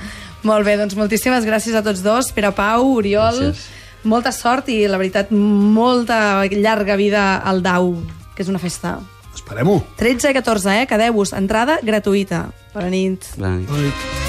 Molt 0.43 0.65
bé, 0.65 0.75
doncs 0.79 0.95
moltíssimes 0.97 1.45
gràcies 1.45 1.75
a 1.77 1.83
tots 1.85 2.01
dos, 2.01 2.31
Pere 2.33 2.49
Pau, 2.57 2.95
Oriol, 2.97 3.37
Gràcies. 3.51 3.67
molta 4.03 4.31
sort 4.33 4.69
i, 4.73 4.87
la 4.89 4.97
veritat, 4.97 5.29
molta 5.31 6.41
llarga 6.49 6.95
vida 6.97 7.37
al 7.37 7.61
DAU, 7.61 7.93
que 8.35 8.41
és 8.41 8.49
una 8.49 8.59
festa. 8.59 8.97
Esperem-ho. 9.35 9.77
13 9.97 10.31
i 10.31 10.33
14, 10.33 10.81
eh? 10.81 10.87
Quedeu-vos, 10.89 11.33
entrada 11.37 11.77
gratuïta. 11.83 12.47
Bona 12.73 12.89
nit. 12.89 13.29
Bona 13.37 13.55
nit. 13.59 13.69
Bona 13.69 13.85
nit. 13.85 14.20